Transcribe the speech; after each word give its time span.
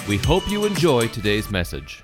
We 0.10 0.18
hope 0.18 0.52
you 0.52 0.66
enjoy 0.66 1.08
today's 1.08 1.50
message. 1.50 2.04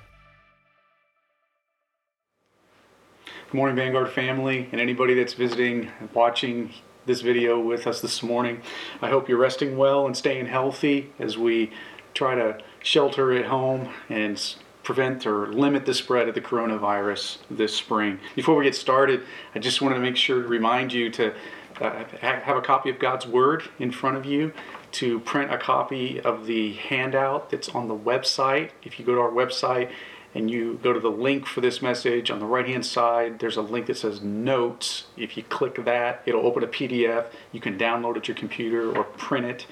Good 3.50 3.58
morning, 3.58 3.76
Vanguard 3.76 4.12
family, 4.12 4.66
and 4.72 4.80
anybody 4.80 5.12
that's 5.12 5.34
visiting 5.34 5.90
and 6.00 6.10
watching 6.14 6.72
this 7.08 7.22
video 7.22 7.58
with 7.58 7.86
us 7.86 8.02
this 8.02 8.22
morning. 8.22 8.60
I 9.00 9.08
hope 9.08 9.30
you're 9.30 9.38
resting 9.38 9.78
well 9.78 10.04
and 10.04 10.14
staying 10.14 10.44
healthy 10.44 11.10
as 11.18 11.38
we 11.38 11.72
try 12.12 12.34
to 12.34 12.58
shelter 12.82 13.32
at 13.32 13.46
home 13.46 13.88
and 14.10 14.38
prevent 14.82 15.26
or 15.26 15.50
limit 15.50 15.86
the 15.86 15.94
spread 15.94 16.28
of 16.28 16.34
the 16.34 16.42
coronavirus 16.42 17.38
this 17.50 17.74
spring. 17.74 18.20
Before 18.36 18.56
we 18.56 18.64
get 18.64 18.74
started, 18.74 19.22
I 19.54 19.58
just 19.58 19.80
wanted 19.80 19.94
to 19.94 20.02
make 20.02 20.18
sure 20.18 20.42
to 20.42 20.48
remind 20.48 20.92
you 20.92 21.10
to 21.12 21.32
uh, 21.80 22.04
have 22.20 22.58
a 22.58 22.60
copy 22.60 22.90
of 22.90 22.98
God's 22.98 23.26
Word 23.26 23.62
in 23.78 23.90
front 23.90 24.18
of 24.18 24.26
you, 24.26 24.52
to 24.92 25.20
print 25.20 25.50
a 25.50 25.56
copy 25.56 26.20
of 26.20 26.44
the 26.44 26.74
handout 26.74 27.48
that's 27.48 27.70
on 27.70 27.88
the 27.88 27.96
website. 27.96 28.70
If 28.82 28.98
you 28.98 29.06
go 29.06 29.14
to 29.14 29.20
our 29.22 29.30
website, 29.30 29.90
and 30.34 30.50
you 30.50 30.78
go 30.82 30.92
to 30.92 31.00
the 31.00 31.10
link 31.10 31.46
for 31.46 31.60
this 31.60 31.80
message 31.80 32.30
on 32.30 32.38
the 32.38 32.46
right 32.46 32.66
hand 32.66 32.84
side 32.84 33.38
there's 33.38 33.56
a 33.56 33.62
link 33.62 33.86
that 33.86 33.96
says 33.96 34.20
notes. 34.20 35.04
If 35.16 35.36
you 35.36 35.42
click 35.42 35.84
that 35.84 36.22
it'll 36.26 36.46
open 36.46 36.62
a 36.62 36.66
pdf 36.66 37.26
you 37.52 37.60
can 37.60 37.78
download 37.78 38.16
it 38.16 38.24
to 38.24 38.28
your 38.28 38.38
computer 38.38 38.96
or 38.96 39.04
print 39.04 39.46
it. 39.46 39.66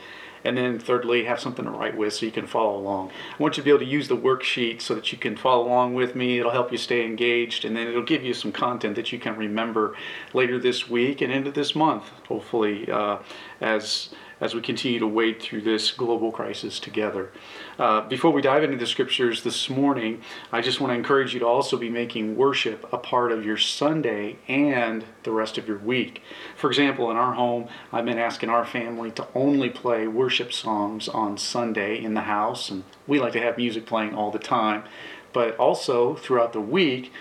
And 0.45 0.56
then 0.56 0.79
thirdly 0.79 1.24
have 1.24 1.41
something 1.41 1.65
to 1.65 1.73
write 1.73 1.96
with 1.96 2.15
so 2.15 2.27
you 2.27 2.30
can 2.30 2.46
follow 2.46 2.79
along. 2.79 3.10
I 3.37 3.42
want 3.42 3.56
you 3.56 3.62
to 3.62 3.65
be 3.65 3.70
able 3.70 3.80
to 3.80 3.84
use 3.84 4.06
the 4.06 4.16
worksheet 4.16 4.80
so 4.80 4.95
that 4.95 5.10
you 5.10 5.18
can 5.18 5.37
follow 5.37 5.66
along 5.66 5.95
with 5.95 6.15
me. 6.15 6.38
It'll 6.38 6.52
help 6.52 6.70
you 6.70 6.79
stay 6.79 7.04
engaged 7.04 7.65
and 7.65 7.76
then 7.76 7.88
it'll 7.88 8.04
give 8.04 8.23
you 8.23 8.32
some 8.32 8.52
content 8.52 8.95
that 8.95 9.10
you 9.10 9.18
can 9.18 9.35
remember 9.35 9.96
later 10.35 10.60
this 10.60 10.88
week 10.88 11.20
and 11.20 11.32
into 11.32 11.51
this 11.51 11.74
month 11.74 12.10
hopefully 12.29 12.88
uh, 12.88 13.18
as 13.60 14.10
as 14.40 14.54
we 14.54 14.60
continue 14.60 14.98
to 14.98 15.06
wade 15.06 15.40
through 15.40 15.62
this 15.62 15.92
global 15.92 16.30
crisis 16.30 16.79
together. 16.79 17.30
Uh, 17.79 18.02
before 18.02 18.30
we 18.30 18.42
dive 18.42 18.62
into 18.62 18.76
the 18.76 18.87
scriptures 18.87 19.42
this 19.42 19.70
morning, 19.70 20.20
I 20.52 20.60
just 20.60 20.80
want 20.80 20.90
to 20.90 20.95
encourage 20.95 21.32
you 21.32 21.40
to 21.40 21.46
also 21.46 21.76
be 21.76 21.88
making 21.88 22.37
worship 22.37 22.87
a 22.92 22.98
part 22.98 23.32
of 23.32 23.45
your 23.45 23.57
Sunday 23.57 24.38
and 24.46 25.04
the 25.23 25.30
rest 25.30 25.57
of 25.57 25.66
your 25.66 25.79
week. 25.79 26.23
For 26.57 26.68
example, 26.68 27.10
in 27.10 27.16
our 27.16 27.34
home, 27.34 27.68
I've 27.92 28.04
been 28.04 28.18
asking 28.18 28.51
our 28.51 28.66
family 28.66 29.10
to 29.12 29.26
only 29.34 29.70
play 29.70 30.07
worship 30.07 30.52
songs 30.52 31.09
on 31.09 31.38
Sunday 31.38 32.02
in 32.02 32.14
the 32.14 32.23
house, 32.23 32.70
and 32.70 32.84
we 33.07 33.18
like 33.18 33.32
to 33.32 33.40
have 33.40 33.57
music 33.57 33.87
playing 33.87 34.14
all 34.14 34.30
the 34.30 34.38
time. 34.38 34.84
But 35.32 35.57
also 35.57 36.14
throughout 36.14 36.52
the 36.52 36.60
week, 36.60 37.12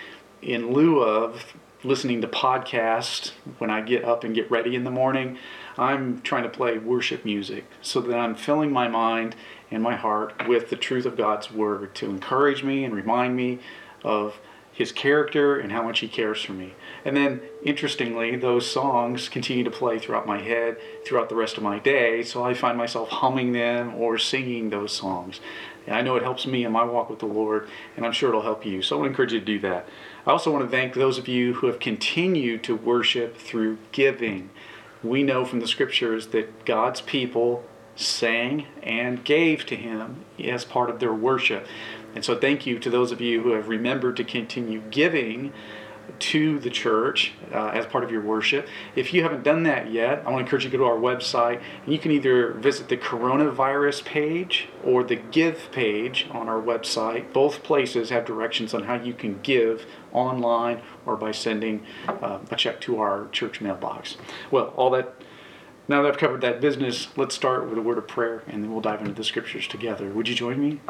in 0.42 0.72
lieu 0.72 1.00
of 1.00 1.54
listening 1.86 2.20
to 2.20 2.28
podcasts 2.28 3.30
when 3.58 3.70
I 3.70 3.80
get 3.80 4.04
up 4.04 4.24
and 4.24 4.34
get 4.34 4.50
ready 4.50 4.74
in 4.74 4.84
the 4.84 4.90
morning, 4.90 5.38
I'm 5.78 6.20
trying 6.22 6.42
to 6.42 6.48
play 6.48 6.78
worship 6.78 7.24
music 7.24 7.64
so 7.80 8.00
that 8.00 8.18
I'm 8.18 8.34
filling 8.34 8.72
my 8.72 8.88
mind 8.88 9.36
and 9.70 9.82
my 9.82 9.94
heart 9.94 10.48
with 10.48 10.70
the 10.70 10.76
truth 10.76 11.06
of 11.06 11.16
God's 11.16 11.50
Word 11.50 11.94
to 11.96 12.10
encourage 12.10 12.62
me 12.62 12.84
and 12.84 12.94
remind 12.94 13.36
me 13.36 13.60
of 14.02 14.38
His 14.72 14.90
character 14.90 15.58
and 15.58 15.70
how 15.70 15.82
much 15.82 16.00
He 16.00 16.08
cares 16.08 16.42
for 16.42 16.52
me. 16.52 16.74
And 17.04 17.16
then, 17.16 17.40
interestingly, 17.62 18.36
those 18.36 18.70
songs 18.70 19.28
continue 19.28 19.64
to 19.64 19.70
play 19.70 19.98
throughout 19.98 20.26
my 20.26 20.40
head 20.40 20.78
throughout 21.06 21.28
the 21.28 21.36
rest 21.36 21.56
of 21.56 21.62
my 21.62 21.78
day, 21.78 22.22
so 22.24 22.44
I 22.44 22.52
find 22.52 22.76
myself 22.76 23.08
humming 23.08 23.52
them 23.52 23.94
or 23.94 24.18
singing 24.18 24.70
those 24.70 24.92
songs. 24.92 25.40
And 25.86 25.94
I 25.94 26.02
know 26.02 26.16
it 26.16 26.22
helps 26.22 26.46
me 26.46 26.64
in 26.64 26.72
my 26.72 26.84
walk 26.84 27.08
with 27.08 27.20
the 27.20 27.26
Lord, 27.26 27.68
and 27.96 28.04
I'm 28.04 28.12
sure 28.12 28.30
it'll 28.30 28.42
help 28.42 28.66
you. 28.66 28.82
So 28.82 28.96
I 28.96 29.02
would 29.02 29.10
encourage 29.10 29.32
you 29.32 29.40
to 29.40 29.46
do 29.46 29.60
that. 29.60 29.88
I 30.26 30.32
also 30.32 30.52
want 30.52 30.64
to 30.64 30.70
thank 30.70 30.94
those 30.94 31.18
of 31.18 31.28
you 31.28 31.54
who 31.54 31.68
have 31.68 31.78
continued 31.78 32.64
to 32.64 32.74
worship 32.74 33.36
through 33.36 33.78
giving 33.92 34.50
we 35.02 35.22
know 35.22 35.44
from 35.44 35.60
the 35.60 35.66
scriptures 35.66 36.28
that 36.28 36.64
God's 36.64 37.00
people 37.00 37.64
sang 37.94 38.66
and 38.82 39.24
gave 39.24 39.64
to 39.66 39.76
him 39.76 40.24
as 40.42 40.64
part 40.64 40.90
of 40.90 41.00
their 41.00 41.14
worship. 41.14 41.66
And 42.14 42.24
so, 42.24 42.36
thank 42.36 42.66
you 42.66 42.78
to 42.78 42.90
those 42.90 43.12
of 43.12 43.20
you 43.20 43.42
who 43.42 43.52
have 43.52 43.68
remembered 43.68 44.16
to 44.16 44.24
continue 44.24 44.82
giving 44.90 45.52
to 46.18 46.58
the 46.58 46.70
church 46.70 47.32
uh, 47.52 47.68
as 47.68 47.86
part 47.86 48.04
of 48.04 48.10
your 48.10 48.20
worship. 48.20 48.68
If 48.94 49.12
you 49.12 49.22
haven't 49.22 49.42
done 49.42 49.62
that 49.64 49.90
yet, 49.90 50.22
I 50.26 50.30
want 50.30 50.36
to 50.36 50.40
encourage 50.40 50.64
you 50.64 50.70
to 50.70 50.76
go 50.76 50.84
to 50.84 50.90
our 50.90 50.98
website 50.98 51.60
and 51.84 51.92
you 51.92 51.98
can 51.98 52.10
either 52.10 52.52
visit 52.52 52.88
the 52.88 52.96
coronavirus 52.96 54.04
page 54.04 54.68
or 54.84 55.04
the 55.04 55.16
give 55.16 55.70
page 55.72 56.26
on 56.30 56.48
our 56.48 56.60
website. 56.60 57.32
Both 57.32 57.62
places 57.62 58.10
have 58.10 58.24
directions 58.24 58.74
on 58.74 58.84
how 58.84 58.94
you 58.94 59.14
can 59.14 59.40
give 59.42 59.86
online 60.12 60.82
or 61.04 61.16
by 61.16 61.32
sending 61.32 61.84
uh, 62.08 62.38
a 62.50 62.56
check 62.56 62.80
to 62.82 63.00
our 63.00 63.28
church 63.28 63.60
mailbox. 63.60 64.16
Well, 64.50 64.68
all 64.76 64.90
that. 64.90 65.14
Now 65.88 66.02
that 66.02 66.08
I've 66.08 66.18
covered 66.18 66.40
that 66.40 66.60
business, 66.60 67.06
let's 67.16 67.36
start 67.36 67.68
with 67.68 67.78
a 67.78 67.82
word 67.82 67.96
of 67.96 68.08
prayer 68.08 68.42
and 68.48 68.64
then 68.64 68.72
we'll 68.72 68.80
dive 68.80 69.00
into 69.00 69.12
the 69.12 69.22
scriptures 69.22 69.68
together. 69.68 70.08
Would 70.10 70.28
you 70.28 70.34
join 70.34 70.60
me? 70.60 70.80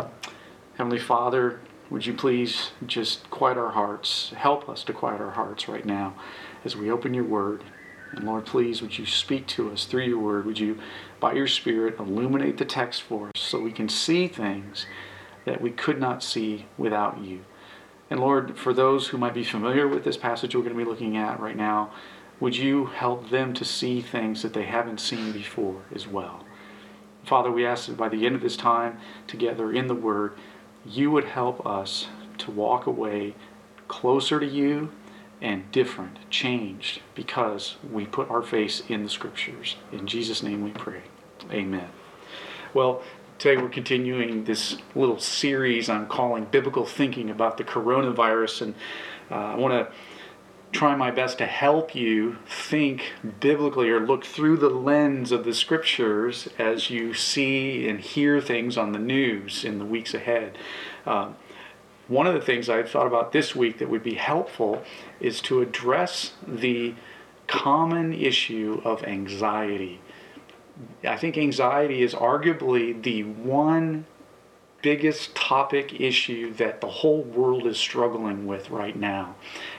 Heavenly 0.79 0.99
Father, 0.99 1.61
would 1.91 2.07
you 2.07 2.15
please 2.15 2.71
just 2.87 3.29
quiet 3.31 3.57
our 3.57 3.71
hearts? 3.71 4.33
Help 4.37 4.69
us 4.69 4.83
to 4.85 4.93
quiet 4.93 5.21
our 5.21 5.31
hearts 5.31 5.69
right 5.69 5.85
now 5.85 6.15
as 6.65 6.77
we 6.77 6.91
open 6.91 7.15
your 7.15 7.25
word. 7.25 7.63
And 8.13 8.25
Lord, 8.25 8.47
please, 8.47 8.83
would 8.83 8.99
you 8.99 9.07
speak 9.07 9.47
to 9.49 9.71
us 9.71 9.85
through 9.85 10.05
your 10.05 10.19
word? 10.19 10.47
Would 10.47 10.59
you, 10.59 10.79
by 11.21 11.35
your 11.35 11.47
Spirit, 11.47 11.99
illuminate 11.99 12.59
the 12.59 12.65
text 12.65 13.03
for 13.03 13.29
us 13.29 13.41
so 13.41 13.61
we 13.61 13.73
can 13.73 13.89
see 13.89 14.27
things 14.27 14.87
that 15.45 15.61
we 15.61 15.71
could 15.71 16.01
not 16.01 16.23
see 16.23 16.67
without 16.77 17.21
you? 17.21 17.45
And 18.11 18.21
Lord, 18.21 18.57
for 18.57 18.73
those 18.73 19.09
who 19.09 19.19
might 19.19 19.35
be 19.35 19.45
familiar 19.45 19.89
with 19.89 20.05
this 20.05 20.17
passage 20.17 20.55
we're 20.55 20.63
going 20.63 20.77
to 20.77 20.85
be 20.85 20.89
looking 20.89 21.17
at 21.17 21.41
right 21.41 21.57
now, 21.57 21.93
would 22.39 22.57
you 22.57 22.87
help 22.87 23.31
them 23.31 23.55
to 23.55 23.65
see 23.65 24.01
things 24.01 24.43
that 24.43 24.53
they 24.53 24.65
haven't 24.65 25.01
seen 25.01 25.33
before 25.33 25.83
as 25.95 26.07
well? 26.07 26.45
Father, 27.25 27.51
we 27.51 27.67
ask 27.67 27.89
that 27.89 27.97
by 27.97 28.09
the 28.09 28.25
end 28.25 28.37
of 28.37 28.43
this 28.43 28.57
time 28.57 28.99
together 29.27 29.73
in 29.73 29.89
the 29.89 29.95
Word, 29.95 30.35
you 30.87 31.11
would 31.11 31.25
help 31.25 31.67
us 31.67 32.07
to 32.39 32.51
walk 32.51 32.87
away 32.87 33.35
closer 33.89 34.39
to 34.41 34.47
you 34.47 34.93
and 35.41 35.71
different, 35.71 36.19
changed, 36.31 37.01
because 37.15 37.77
we 37.93 38.07
put 38.07 38.31
our 38.31 38.43
face 38.43 38.83
in 38.89 39.03
the 39.03 39.09
scriptures. 39.09 39.77
In 39.93 40.07
Jesus' 40.07 40.43
name 40.43 40.63
we 40.65 40.71
pray. 40.71 41.03
Amen. 41.51 41.89
Well, 42.73 43.03
today 43.39 43.61
we're 43.61 43.69
continuing 43.69 44.45
this 44.45 44.79
little 44.95 45.19
series 45.19 45.91
I'm 45.91 46.07
calling 46.07 46.47
Biblical 46.47 46.87
Thinking 46.87 47.31
about 47.31 47.59
the 47.59 47.65
coronavirus, 47.65 48.63
and 48.63 48.75
uh, 49.31 49.35
I 49.35 49.55
want 49.57 49.75
to 49.75 49.93
try 50.77 50.95
my 50.95 51.11
best 51.11 51.39
to 51.39 51.47
help 51.47 51.95
you 51.95 52.37
think 52.47 53.13
biblically 53.41 53.89
or 53.89 53.99
look 53.99 54.27
through 54.27 54.59
the 54.59 54.69
lens 54.69 55.33
of 55.33 55.43
the 55.45 55.55
scriptures 55.55 56.49
as 56.59 56.91
you 56.91 57.15
see 57.15 57.89
and 57.89 57.99
hear 57.99 58.43
things 58.43 58.77
on 58.77 58.93
the 58.93 58.99
news 58.99 59.65
in 59.65 59.79
the 59.79 59.87
weeks 59.87 60.13
ahead. 60.13 60.59
Um, 61.07 61.37
one 62.09 62.27
of 62.27 62.35
the 62.35 62.43
things 62.43 62.69
I've 62.69 62.91
thought 62.91 63.07
about 63.07 63.33
this 63.33 63.57
week 63.57 63.79
that 63.79 63.89
would 63.89 64.03
be 64.03 64.15
helpful 64.15 64.83
is 65.19 65.41
to 65.43 65.63
address 65.63 66.35
the 66.47 66.95
common 67.47 68.13
issue 68.13 68.83
of 68.85 69.03
anxiety. 69.05 70.01
I 71.03 71.17
think 71.17 71.39
anxiety 71.39 72.03
is 72.03 72.13
arguably 72.13 73.03
the 73.03 73.23
one 73.23 74.05
biggest 74.83 75.35
topic 75.35 76.01
issue 76.01 76.53
that 76.55 76.81
the 76.81 76.87
whole 76.87 77.23
world 77.23 77.67
is 77.67 77.79
struggling 77.79 78.47
with 78.47 78.71
right 78.71 78.95
now. 78.95 79.35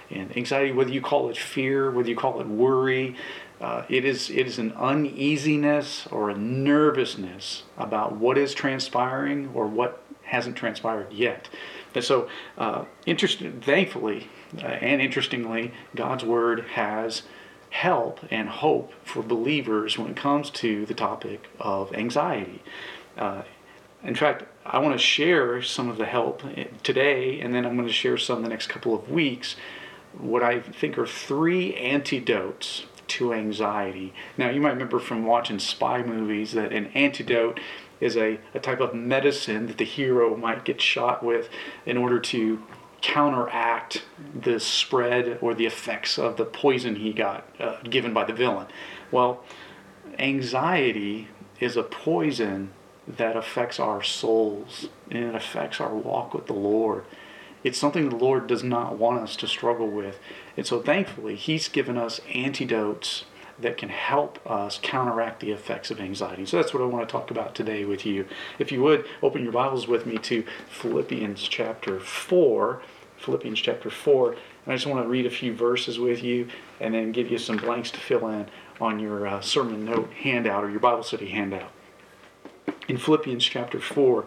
And 0.10 0.36
anxiety, 0.38 0.72
whether 0.72 0.92
you 0.92 1.02
call 1.02 1.30
it 1.30 1.38
fear, 1.38 1.92
whether 1.92 2.10
you 2.10 2.16
call 2.16 2.40
it 2.40 2.48
worry, 2.48 3.16
uh, 3.60 3.84
it 3.90 4.06
is 4.06 4.30
it 4.30 4.48
is 4.48 4.60
an 4.60 4.72
uneasiness 4.74 6.08
or 6.12 6.30
a 6.30 6.38
nervousness 6.38 7.64
about 7.78 8.16
what 8.16 8.38
is 8.38 8.54
transpiring 8.54 9.50
or 9.54 9.66
what 9.68 10.04
hasn't 10.24 10.56
transpired 10.56 11.12
yet. 11.12 11.50
And 11.96 12.04
so, 12.04 12.30
uh, 12.58 12.86
interesting, 13.06 13.60
thankfully 13.62 14.30
uh, 14.56 14.68
and 14.68 15.02
interestingly, 15.02 15.74
God's 15.96 16.24
word 16.24 16.62
has 16.74 17.24
help 17.70 18.20
and 18.30 18.48
hope 18.48 18.94
for 19.04 19.22
believers 19.22 19.98
when 19.98 20.12
it 20.12 20.16
comes 20.16 20.50
to 20.50 20.86
the 20.86 20.94
topic 20.94 21.50
of 21.60 21.94
anxiety. 21.94 22.62
Uh, 23.18 23.42
in 24.04 24.16
fact, 24.16 24.44
I 24.66 24.80
want 24.80 24.94
to 24.94 25.00
share 25.00 25.62
some 25.62 25.90
of 25.90 25.98
the 25.98 26.06
help 26.06 26.44
today, 26.84 27.40
and 27.42 27.54
then 27.54 27.66
I'm 27.66 27.76
going 27.76 27.88
to 27.88 27.94
share 27.94 28.18
some 28.18 28.44
the 28.44 28.50
next 28.50 28.68
couple 28.68 28.94
of 28.94 29.10
weeks. 29.10 29.56
What 30.20 30.44
I 30.44 30.60
think 30.60 30.98
are 30.98 31.08
three 31.08 31.76
antidotes 31.76 32.86
to 33.08 33.34
anxiety. 33.34 34.14
Now, 34.38 34.50
you 34.50 34.62
might 34.62 34.72
remember 34.72 35.00
from 35.00 35.26
watching 35.26 35.60
spy 35.60 36.04
movies 36.04 36.52
that 36.54 36.74
an 36.74 36.88
antidote 36.88 37.60
is 38.00 38.18
a, 38.18 38.40
a 38.54 38.60
type 38.60 38.80
of 38.80 38.94
medicine 38.94 39.68
that 39.68 39.78
the 39.78 39.86
hero 39.86 40.36
might 40.36 40.66
get 40.66 40.82
shot 40.82 41.24
with 41.24 41.50
in 41.86 41.98
order 41.98 42.20
to 42.20 42.62
counteract 43.02 44.04
the 44.40 44.60
spread 44.60 45.38
or 45.42 45.54
the 45.54 45.66
effects 45.66 46.18
of 46.18 46.38
the 46.38 46.46
poison 46.46 46.96
he 46.96 47.14
got 47.14 47.48
uh, 47.60 47.78
given 47.84 48.14
by 48.14 48.24
the 48.24 48.34
villain. 48.34 48.68
Well, 49.12 49.44
anxiety 50.20 51.30
is 51.60 51.78
a 51.78 51.84
poison 51.84 52.72
that 53.08 53.38
affects 53.38 53.80
our 53.80 54.04
souls 54.04 54.90
and 55.10 55.24
it 55.24 55.36
affects 55.36 55.80
our 55.80 55.94
walk 55.94 56.34
with 56.34 56.48
the 56.48 56.54
Lord. 56.54 57.06
It's 57.68 57.78
something 57.78 58.08
the 58.08 58.16
Lord 58.16 58.48
does 58.48 58.64
not 58.64 58.98
want 58.98 59.20
us 59.20 59.36
to 59.36 59.46
struggle 59.46 59.90
with. 59.90 60.20
And 60.56 60.66
so 60.66 60.82
thankfully, 60.82 61.36
He's 61.36 61.68
given 61.68 61.98
us 61.98 62.22
antidotes 62.34 63.26
that 63.60 63.76
can 63.76 63.90
help 63.90 64.40
us 64.50 64.80
counteract 64.82 65.42
the 65.42 65.52
effects 65.52 65.92
of 65.92 66.00
anxiety. 66.00 66.46
So 66.46 66.56
that's 66.56 66.74
what 66.74 66.82
I 66.82 66.86
want 66.86 67.06
to 67.06 67.12
talk 67.12 67.30
about 67.30 67.56
today 67.56 67.84
with 67.84 68.06
you. 68.06 68.26
If 68.58 68.72
you 68.72 68.82
would, 68.84 69.06
open 69.22 69.44
your 69.44 69.52
Bibles 69.52 69.86
with 69.86 70.06
me 70.06 70.18
to 70.20 70.46
Philippians 70.70 71.46
chapter 71.46 72.00
4. 72.00 72.82
Philippians 73.18 73.60
chapter 73.60 73.90
4. 73.90 74.32
And 74.32 74.40
I 74.68 74.76
just 74.76 74.88
want 74.88 75.04
to 75.04 75.10
read 75.10 75.26
a 75.26 75.30
few 75.30 75.54
verses 75.54 76.00
with 76.00 76.24
you 76.24 76.48
and 76.80 76.94
then 76.94 77.12
give 77.12 77.30
you 77.30 77.38
some 77.38 77.58
blanks 77.58 77.92
to 77.92 78.00
fill 78.00 78.30
in 78.30 78.48
on 78.80 78.98
your 78.98 79.28
uh, 79.28 79.42
sermon 79.42 79.84
note 79.84 80.10
handout 80.14 80.64
or 80.64 80.70
your 80.70 80.80
Bible 80.80 81.04
study 81.04 81.28
handout. 81.28 81.74
In 82.88 82.98
Philippians 82.98 83.44
chapter 83.44 83.82
4, 83.82 84.26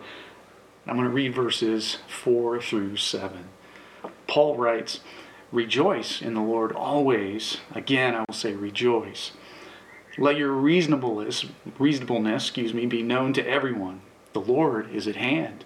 I'm 0.86 0.96
going 0.96 1.08
to 1.08 1.14
read 1.14 1.34
verses 1.34 1.98
4 2.08 2.60
through 2.60 2.96
7. 2.96 3.44
Paul 4.26 4.56
writes, 4.56 5.00
Rejoice 5.52 6.22
in 6.22 6.34
the 6.34 6.40
Lord 6.40 6.72
always. 6.72 7.58
Again, 7.74 8.14
I 8.14 8.20
will 8.20 8.34
say 8.34 8.54
rejoice. 8.54 9.32
Let 10.16 10.36
your 10.36 10.52
reasonableness, 10.52 11.46
reasonableness, 11.78 12.44
excuse 12.44 12.72
me, 12.72 12.86
be 12.86 13.02
known 13.02 13.32
to 13.34 13.46
everyone. 13.46 14.00
The 14.32 14.40
Lord 14.40 14.90
is 14.94 15.08
at 15.08 15.16
hand. 15.16 15.64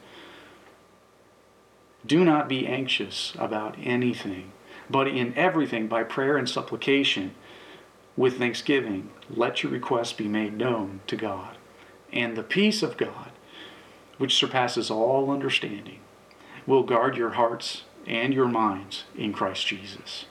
Do 2.06 2.24
not 2.24 2.48
be 2.48 2.66
anxious 2.66 3.32
about 3.38 3.76
anything, 3.82 4.52
but 4.90 5.08
in 5.08 5.36
everything 5.36 5.86
by 5.86 6.02
prayer 6.02 6.36
and 6.36 6.48
supplication 6.48 7.34
with 8.16 8.38
thanksgiving, 8.38 9.10
let 9.28 9.62
your 9.62 9.72
requests 9.72 10.12
be 10.12 10.28
made 10.28 10.56
known 10.56 11.00
to 11.06 11.16
God. 11.16 11.56
And 12.12 12.36
the 12.36 12.42
peace 12.42 12.82
of 12.82 12.96
God, 12.96 13.32
which 14.18 14.34
surpasses 14.34 14.90
all 14.90 15.30
understanding, 15.30 15.98
will 16.66 16.82
guard 16.82 17.16
your 17.16 17.30
hearts 17.30 17.82
and 18.06 18.32
your 18.32 18.48
minds 18.48 19.04
in 19.16 19.32
Christ 19.32 19.66
Jesus. 19.66 20.26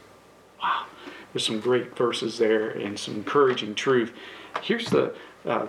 Wow, 0.61 0.85
there's 1.31 1.45
some 1.45 1.59
great 1.59 1.95
verses 1.95 2.37
there 2.37 2.69
and 2.69 2.97
some 2.97 3.15
encouraging 3.15 3.75
truth. 3.75 4.13
Here's 4.61 4.89
the 4.89 5.15
uh, 5.45 5.67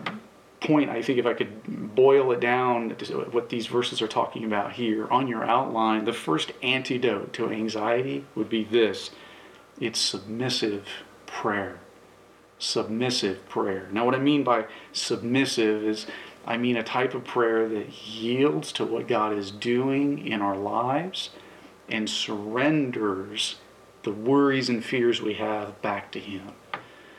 point 0.60 0.90
I 0.90 1.02
think 1.02 1.18
if 1.18 1.26
I 1.26 1.34
could 1.34 1.94
boil 1.94 2.32
it 2.32 2.40
down, 2.40 2.90
what 3.30 3.48
these 3.48 3.66
verses 3.66 4.00
are 4.00 4.08
talking 4.08 4.44
about 4.44 4.72
here 4.72 5.08
on 5.10 5.28
your 5.28 5.44
outline, 5.44 6.04
the 6.04 6.12
first 6.12 6.52
antidote 6.62 7.32
to 7.34 7.50
anxiety 7.50 8.24
would 8.34 8.48
be 8.48 8.64
this 8.64 9.10
it's 9.80 9.98
submissive 9.98 10.86
prayer. 11.26 11.78
Submissive 12.58 13.46
prayer. 13.48 13.88
Now, 13.92 14.04
what 14.04 14.14
I 14.14 14.18
mean 14.18 14.44
by 14.44 14.66
submissive 14.92 15.82
is 15.82 16.06
I 16.46 16.56
mean 16.56 16.76
a 16.76 16.82
type 16.82 17.14
of 17.14 17.24
prayer 17.24 17.68
that 17.68 18.06
yields 18.06 18.72
to 18.72 18.84
what 18.84 19.08
God 19.08 19.32
is 19.32 19.50
doing 19.50 20.26
in 20.26 20.42
our 20.42 20.56
lives 20.56 21.30
and 21.88 22.08
surrenders 22.08 23.56
the 24.02 24.12
worries 24.12 24.68
and 24.68 24.84
fears 24.84 25.20
we 25.20 25.34
have 25.34 25.80
back 25.82 26.12
to 26.12 26.20
Him. 26.20 26.52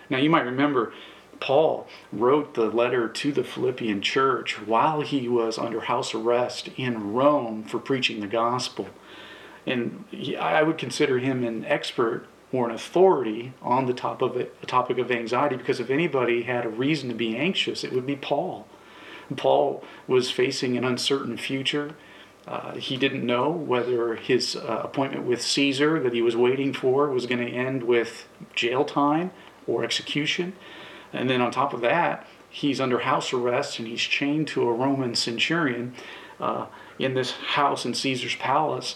Now, 0.10 0.18
you 0.18 0.30
might 0.30 0.46
remember 0.46 0.94
Paul 1.40 1.88
wrote 2.12 2.54
the 2.54 2.70
letter 2.70 3.08
to 3.10 3.32
the 3.32 3.44
Philippian 3.44 4.02
church 4.02 4.60
while 4.62 5.02
he 5.02 5.28
was 5.28 5.58
under 5.58 5.82
house 5.82 6.14
arrest 6.14 6.70
in 6.78 7.14
Rome 7.14 7.64
for 7.64 7.80
preaching 7.80 8.20
the 8.20 8.28
gospel. 8.28 8.88
And 9.66 10.06
I 10.40 10.64
would 10.64 10.78
consider 10.78 11.20
him 11.20 11.44
an 11.44 11.66
expert 11.66 12.28
or 12.52 12.70
an 12.70 12.76
authority 12.76 13.54
on 13.62 13.86
the, 13.86 13.94
top 13.94 14.22
of 14.22 14.38
it, 14.38 14.60
the 14.62 14.68
topic 14.68 14.98
of 14.98 15.12
anxiety 15.12 15.58
because 15.58 15.80
if 15.80 15.90
anybody 15.90 16.44
had 16.44 16.66
a 16.66 16.70
reason 16.70 17.10
to 17.10 17.16
be 17.16 17.36
anxious, 17.36 17.84
it 17.84 17.92
would 17.92 18.06
be 18.06 18.16
Paul. 18.16 18.68
Paul 19.36 19.84
was 20.08 20.32
facing 20.32 20.78
an 20.78 20.84
uncertain 20.84 21.38
future. 21.38 21.96
Uh, 22.48 22.76
he 22.76 22.96
didn't 22.96 23.26
know 23.26 23.50
whether 23.50 24.16
his 24.16 24.56
uh, 24.56 24.82
appointment 24.84 25.26
with 25.26 25.42
Caesar 25.42 26.00
that 26.02 26.14
he 26.14 26.22
was 26.22 26.36
waiting 26.36 26.74
for 26.74 27.10
was 27.10 27.26
going 27.26 27.46
to 27.46 27.52
end 27.52 27.84
with 27.84 28.28
jail 28.54 28.86
time 28.86 29.32
or 29.66 29.84
execution. 29.84 30.54
And 31.12 31.30
then 31.30 31.42
on 31.42 31.52
top 31.52 31.74
of 31.74 31.82
that, 31.82 32.28
he's 32.50 32.80
under 32.80 33.00
house 33.00 33.34
arrest 33.34 33.80
and 33.80 33.88
he's 33.88 34.02
chained 34.02 34.48
to 34.50 34.68
a 34.68 34.74
Roman 34.74 35.16
centurion 35.16 35.96
uh, 36.40 36.68
in 37.00 37.16
this 37.16 37.32
house 37.32 37.86
in 37.86 37.94
Caesar's 37.94 38.36
palace. 38.36 38.96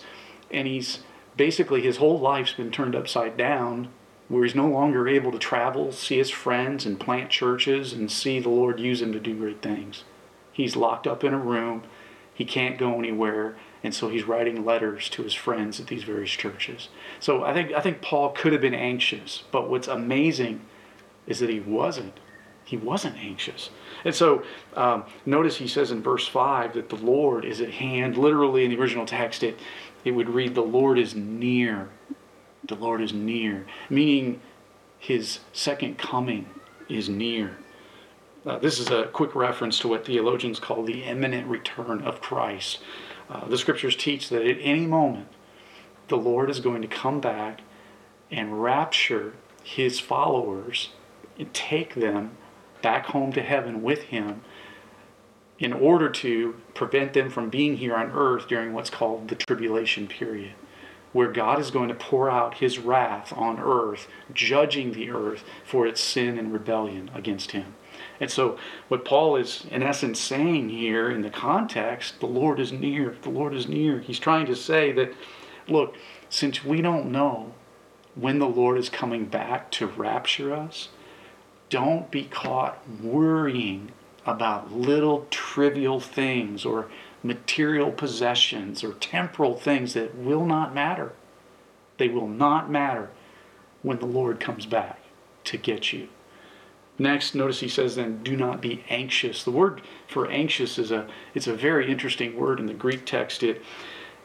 And 0.52 0.68
he's 0.68 1.00
basically, 1.36 1.82
his 1.82 1.98
whole 1.98 2.20
life's 2.20 2.54
been 2.54 2.72
turned 2.72 2.96
upside 2.96 3.36
down 3.36 3.90
where 4.28 4.44
he's 4.44 4.56
no 4.56 4.68
longer 4.68 5.08
able 5.08 5.32
to 5.32 5.40
travel, 5.40 5.92
see 5.92 6.18
his 6.18 6.30
friends, 6.30 6.86
and 6.86 7.00
plant 7.00 7.32
churches 7.32 7.94
and 7.94 8.12
see 8.12 8.40
the 8.40 8.50
Lord 8.50 8.80
use 8.80 9.02
him 9.02 9.12
to 9.12 9.20
do 9.20 9.36
great 9.36 9.62
things. 9.62 10.04
He's 10.52 10.76
locked 10.76 11.08
up 11.08 11.24
in 11.24 11.34
a 11.34 11.38
room 11.38 11.84
he 12.40 12.46
can't 12.46 12.78
go 12.78 12.98
anywhere, 12.98 13.58
and 13.84 13.94
so 13.94 14.08
he's 14.08 14.24
writing 14.24 14.64
letters 14.64 15.10
to 15.10 15.24
his 15.24 15.34
friends 15.34 15.78
at 15.82 15.88
these 15.88 16.06
various 16.06 16.32
churches. 16.32 16.88
So 17.20 17.44
I 17.44 17.54
think 17.54 17.74
I 17.74 17.82
think 17.82 18.02
Paul 18.02 18.30
could 18.30 18.54
have 18.54 18.62
been 18.62 18.74
anxious, 18.74 19.44
but 19.52 19.70
what's 19.70 19.90
amazing 19.90 20.62
is 21.28 21.40
that 21.42 21.50
he 21.50 21.60
wasn't. 21.60 22.18
He 22.64 22.78
wasn't 22.78 23.18
anxious. 23.18 23.72
And 24.06 24.16
so 24.16 24.44
um, 24.74 25.04
notice 25.26 25.58
he 25.58 25.68
says 25.68 25.92
in 25.92 26.02
verse 26.02 26.30
5 26.30 26.76
that 26.76 26.88
the 26.88 26.96
Lord 26.96 27.44
is 27.44 27.60
at 27.60 27.72
hand. 27.72 28.16
Literally 28.16 28.64
in 28.64 28.70
the 28.70 28.80
original 28.80 29.06
text, 29.06 29.44
it, 29.44 29.60
it 30.06 30.12
would 30.12 30.30
read, 30.30 30.56
The 30.56 30.62
Lord 30.62 30.98
is 30.98 31.14
near. 31.14 31.90
The 32.64 32.76
Lord 32.76 33.02
is 33.02 33.12
near, 33.12 33.66
meaning 33.90 34.40
his 34.98 35.40
second 35.52 35.98
coming 35.98 36.48
is 36.88 37.10
near. 37.10 37.58
Uh, 38.50 38.58
this 38.58 38.80
is 38.80 38.90
a 38.90 39.04
quick 39.14 39.36
reference 39.36 39.78
to 39.78 39.88
what 39.88 40.08
theologians 40.08 40.60
call 40.60 40.82
the 40.82 41.04
imminent 41.04 41.46
return 41.48 42.02
of 42.02 42.20
Christ. 42.20 42.80
Uh, 43.30 43.48
the 43.48 43.60
scriptures 43.60 43.96
teach 43.96 44.30
that 44.30 44.42
at 44.42 44.58
any 44.60 44.88
moment, 44.88 45.28
the 46.08 46.18
Lord 46.18 46.50
is 46.50 46.60
going 46.60 46.82
to 46.82 46.88
come 46.88 47.22
back 47.22 47.62
and 48.32 48.64
rapture 48.64 49.34
his 49.64 50.00
followers 50.00 50.90
and 51.38 51.54
take 51.54 51.94
them 51.94 52.32
back 52.82 53.06
home 53.06 53.32
to 53.34 53.44
heaven 53.44 53.84
with 53.84 54.06
him 54.06 54.42
in 55.60 55.72
order 55.72 56.10
to 56.10 56.60
prevent 56.74 57.14
them 57.14 57.30
from 57.30 57.52
being 57.52 57.78
here 57.78 57.94
on 57.94 58.10
earth 58.16 58.48
during 58.48 58.74
what's 58.74 58.90
called 58.90 59.28
the 59.28 59.36
tribulation 59.36 60.08
period, 60.08 60.54
where 61.14 61.32
God 61.32 61.60
is 61.60 61.70
going 61.70 61.90
to 61.90 61.94
pour 61.94 62.32
out 62.32 62.56
his 62.56 62.80
wrath 62.80 63.32
on 63.32 63.60
earth, 63.60 64.08
judging 64.34 64.94
the 64.94 65.12
earth 65.12 65.44
for 65.64 65.86
its 65.86 66.02
sin 66.02 66.40
and 66.40 66.52
rebellion 66.52 67.12
against 67.14 67.52
him. 67.52 67.76
And 68.20 68.30
so, 68.30 68.58
what 68.88 69.06
Paul 69.06 69.36
is, 69.36 69.66
in 69.72 69.84
essence, 69.84 70.20
saying 70.20 70.70
here 70.70 71.10
in 71.10 71.22
the 71.22 71.30
context, 71.30 72.20
the 72.20 72.26
Lord 72.26 72.60
is 72.60 72.72
near, 72.72 73.16
the 73.22 73.30
Lord 73.30 73.54
is 73.54 73.68
near. 73.68 74.00
He's 74.00 74.20
trying 74.20 74.46
to 74.48 74.56
say 74.56 74.92
that, 74.94 75.14
look, 75.68 75.96
since 76.30 76.64
we 76.64 76.82
don't 76.82 77.12
know 77.12 77.54
when 78.16 78.40
the 78.40 78.48
Lord 78.48 78.78
is 78.78 78.90
coming 78.90 79.26
back 79.26 79.72
to 79.72 79.88
rapture 79.88 80.54
us, 80.54 80.90
don't 81.70 82.10
be 82.12 82.26
caught 82.26 82.82
worrying 83.02 83.92
about 84.26 84.72
little 84.72 85.28
trivial 85.30 86.00
things 86.00 86.66
or 86.66 86.90
material 87.24 87.92
possessions 87.92 88.84
or 88.84 88.94
temporal 88.94 89.56
things 89.56 89.94
that 89.94 90.16
will 90.16 90.46
not 90.46 90.74
matter. 90.74 91.14
They 91.98 92.08
will 92.08 92.28
not 92.28 92.70
matter 92.70 93.10
when 93.82 94.00
the 94.00 94.06
Lord 94.06 94.40
comes 94.40 94.66
back 94.66 95.00
to 95.46 95.58
get 95.58 95.94
you. 95.94 96.10
Next, 97.00 97.34
notice 97.34 97.62
he 97.62 97.70
says 97.70 97.96
then, 97.96 98.22
do 98.24 98.36
not 98.36 98.62
be 98.62 98.84
anxious. 98.90 99.44
The 99.44 99.52
word 99.52 99.82
for 100.08 100.30
anxious 100.30 100.78
is 100.78 100.92
a 100.92 101.08
it's 101.34 101.48
a 101.48 101.56
very 101.56 101.90
interesting 101.90 102.38
word 102.38 102.60
in 102.60 102.66
the 102.66 102.74
Greek 102.74 103.06
text. 103.06 103.42
It 103.42 103.64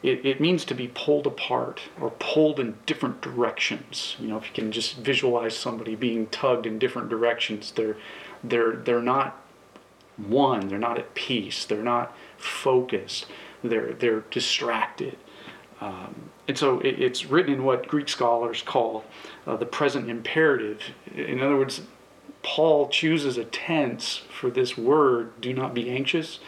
it, 0.03 0.25
it 0.25 0.41
means 0.41 0.65
to 0.65 0.75
be 0.75 0.89
pulled 0.89 1.25
apart 1.25 1.81
or 1.99 2.11
pulled 2.19 2.59
in 2.59 2.77
different 2.85 3.21
directions. 3.21 4.17
You 4.19 4.27
know, 4.27 4.37
if 4.37 4.47
you 4.47 4.53
can 4.53 4.71
just 4.71 4.97
visualize 4.97 5.55
somebody 5.57 5.95
being 5.95 6.27
tugged 6.27 6.65
in 6.65 6.77
different 6.77 7.09
directions, 7.09 7.71
they're 7.71 7.95
they're 8.43 8.75
they're 8.75 9.01
not 9.01 9.41
one, 10.17 10.67
they're 10.67 10.77
not 10.77 10.99
at 10.99 11.15
peace, 11.15 11.65
they're 11.65 11.81
not 11.81 12.15
focused, 12.37 13.25
they're 13.63 13.93
they're 13.93 14.25
distracted. 14.31 15.17
Um, 15.81 16.29
and 16.47 16.57
so 16.57 16.79
it, 16.79 17.01
it's 17.01 17.25
written 17.25 17.53
in 17.53 17.63
what 17.63 17.87
Greek 17.87 18.09
scholars 18.09 18.61
call 18.61 19.05
uh, 19.47 19.55
the 19.55 19.65
present 19.65 20.09
imperative. 20.09 20.81
In 21.15 21.41
other 21.41 21.57
words, 21.57 21.81
Paul 22.45 22.89
chooses 22.89 23.39
a 23.39 23.43
tense 23.43 24.21
for 24.29 24.51
this 24.51 24.77
word, 24.77 25.41
do 25.41 25.51
not 25.51 25.73
be 25.73 25.89
anxious, 25.89 26.39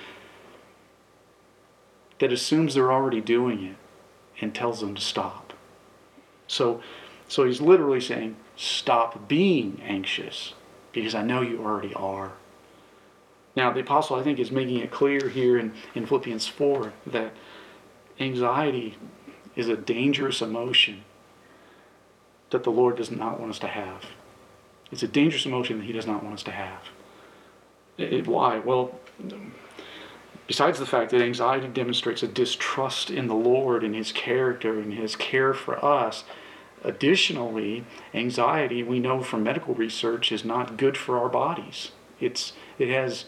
that 2.19 2.31
assumes 2.31 2.75
they're 2.75 2.91
already 2.91 3.19
doing 3.19 3.63
it 3.63 3.77
and 4.39 4.53
tells 4.53 4.79
them 4.79 4.93
to 4.93 5.01
stop. 5.01 5.53
So, 6.47 6.81
so 7.27 7.45
he's 7.45 7.61
literally 7.61 7.99
saying, 7.99 8.35
stop 8.55 9.27
being 9.27 9.81
anxious 9.83 10.53
because 10.91 11.15
I 11.15 11.23
know 11.23 11.41
you 11.41 11.65
already 11.65 11.95
are. 11.95 12.33
Now, 13.55 13.71
the 13.71 13.79
apostle, 13.79 14.17
I 14.17 14.23
think, 14.23 14.37
is 14.37 14.51
making 14.51 14.77
it 14.77 14.91
clear 14.91 15.29
here 15.29 15.57
in, 15.57 15.73
in 15.95 16.05
Philippians 16.05 16.47
4 16.47 16.93
that 17.07 17.33
anxiety 18.19 18.97
is 19.55 19.67
a 19.67 19.75
dangerous 19.75 20.43
emotion 20.43 21.05
that 22.51 22.63
the 22.63 22.69
Lord 22.69 22.97
does 22.97 23.09
not 23.09 23.39
want 23.39 23.51
us 23.51 23.59
to 23.59 23.67
have. 23.67 24.05
It's 24.91 25.03
a 25.03 25.07
dangerous 25.07 25.45
emotion 25.45 25.79
that 25.79 25.85
he 25.85 25.91
does 25.91 26.07
not 26.07 26.23
want 26.23 26.35
us 26.35 26.43
to 26.43 26.51
have. 26.51 26.89
It, 27.97 28.27
why? 28.27 28.59
Well, 28.59 28.97
besides 30.45 30.79
the 30.79 30.85
fact 30.85 31.11
that 31.11 31.21
anxiety 31.21 31.67
demonstrates 31.67 32.23
a 32.23 32.27
distrust 32.27 33.09
in 33.09 33.27
the 33.27 33.35
Lord 33.35 33.83
and 33.83 33.95
His 33.95 34.11
character 34.11 34.79
and 34.79 34.93
His 34.93 35.15
care 35.15 35.53
for 35.53 35.83
us, 35.83 36.23
additionally, 36.83 37.83
anxiety, 38.13 38.83
we 38.83 38.99
know 38.99 39.21
from 39.21 39.43
medical 39.43 39.73
research, 39.73 40.31
is 40.31 40.45
not 40.45 40.77
good 40.77 40.95
for 40.95 41.17
our 41.17 41.29
bodies. 41.29 41.91
It's, 42.19 42.53
it 42.77 42.89
has 42.89 43.25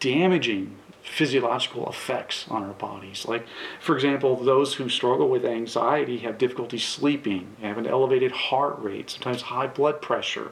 damaging 0.00 0.76
physiological 1.04 1.88
effects 1.88 2.46
on 2.48 2.64
our 2.64 2.72
bodies. 2.72 3.26
Like, 3.26 3.46
for 3.78 3.94
example, 3.94 4.36
those 4.36 4.74
who 4.74 4.88
struggle 4.88 5.28
with 5.28 5.44
anxiety 5.44 6.18
have 6.18 6.38
difficulty 6.38 6.78
sleeping, 6.78 7.56
have 7.60 7.78
an 7.78 7.86
elevated 7.86 8.32
heart 8.32 8.80
rate, 8.80 9.10
sometimes 9.10 9.42
high 9.42 9.66
blood 9.66 10.00
pressure, 10.00 10.50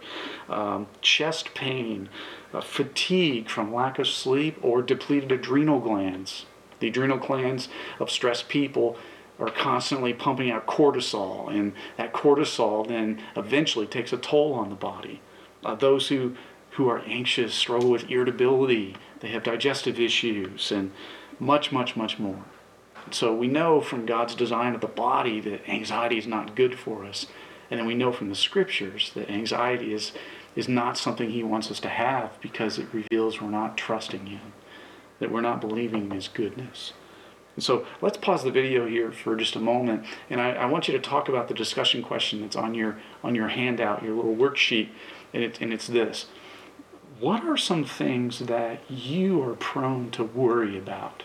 um, 0.49 0.87
chest 1.01 1.55
pain, 1.55 2.09
uh, 2.53 2.61
fatigue 2.61 3.49
from 3.49 3.75
lack 3.75 3.99
of 3.99 4.07
sleep, 4.07 4.59
or 4.63 4.83
depleted 4.83 5.33
adrenal 5.33 5.81
glands. 5.81 6.45
The 6.81 6.89
adrenal 6.89 7.19
glands 7.19 7.69
of 7.99 8.11
stressed 8.11 8.49
people 8.49 8.97
are 9.41 9.51
constantly 9.51 10.13
pumping 10.13 10.51
out 10.51 10.67
cortisol, 10.67 11.49
and 11.49 11.73
that 11.97 12.13
cortisol 12.13 12.87
then 12.87 13.23
eventually 13.37 13.87
takes 13.87 14.13
a 14.13 14.19
toll 14.19 14.53
on 14.53 14.69
the 14.69 14.75
body. 14.75 15.21
Uh, 15.65 15.75
those 15.75 16.09
who, 16.09 16.37
who 16.73 16.89
are 16.89 17.01
anxious 17.07 17.55
struggle 17.55 17.91
with 17.91 18.11
irritability, 18.11 18.97
they 19.23 19.29
have 19.29 19.45
digestive 19.45 19.99
issues, 19.99 20.71
and 20.71 20.91
much, 21.39 21.73
much, 21.73 21.97
much 21.97 22.19
more. 22.19 22.45
So 23.11 23.35
we 23.35 23.47
know 23.47 23.81
from 23.81 24.05
God's 24.05 24.35
design 24.35 24.75
of 24.75 24.81
the 24.81 24.89
body 24.89 25.41
that 25.41 25.69
anxiety 25.69 26.19
is 26.19 26.27
not 26.27 26.57
good 26.57 26.79
for 26.79 27.05
us. 27.05 27.27
And 27.71 27.79
then 27.79 27.87
we 27.87 27.95
know 27.95 28.13
from 28.13 28.29
the 28.29 28.35
scriptures 28.35 29.13
that 29.15 29.31
anxiety 29.31 29.95
is, 29.95 30.13
is 30.55 30.69
not 30.69 30.99
something 30.99 31.31
He 31.31 31.43
wants 31.43 31.71
us 31.71 31.81
to 31.81 31.89
have 31.89 32.39
because 32.41 32.79
it 32.79 32.89
reveals 32.93 33.41
we're 33.41 33.49
not 33.49 33.79
trusting 33.79 34.27
Him, 34.27 34.53
that 35.21 35.31
we're 35.31 35.41
not 35.41 35.61
believing 35.61 36.03
in 36.03 36.11
His 36.11 36.29
goodness. 36.29 36.93
And 37.55 37.65
so 37.65 37.87
let's 38.01 38.17
pause 38.17 38.45
the 38.45 38.51
video 38.51 38.87
here 38.87 39.13
for 39.13 39.37
just 39.37 39.57
a 39.57 39.61
moment, 39.61 40.05
and 40.31 40.41
I, 40.41 40.53
I, 40.53 40.67
want 40.67 40.89
you 40.89 40.93
to 40.93 40.99
talk 40.99 41.29
about 41.29 41.49
the 41.49 41.55
discussion 41.55 42.03
question 42.03 42.41
that's 42.41 42.57
on 42.57 42.73
your 42.73 42.97
on 43.23 43.35
your 43.35 43.49
handout, 43.49 44.03
your 44.03 44.15
little 44.15 44.35
worksheet, 44.35 44.89
and, 45.35 45.43
it, 45.43 45.61
and 45.61 45.71
it's 45.71 45.87
this: 45.87 46.27
What 47.23 47.45
are 47.45 47.57
some 47.57 47.85
things 47.85 48.41
that 48.41 48.81
you 48.91 49.45
are 49.45 49.55
prone 49.55 50.11
to 50.11 50.25
worry 50.25 50.77
about? 50.77 51.23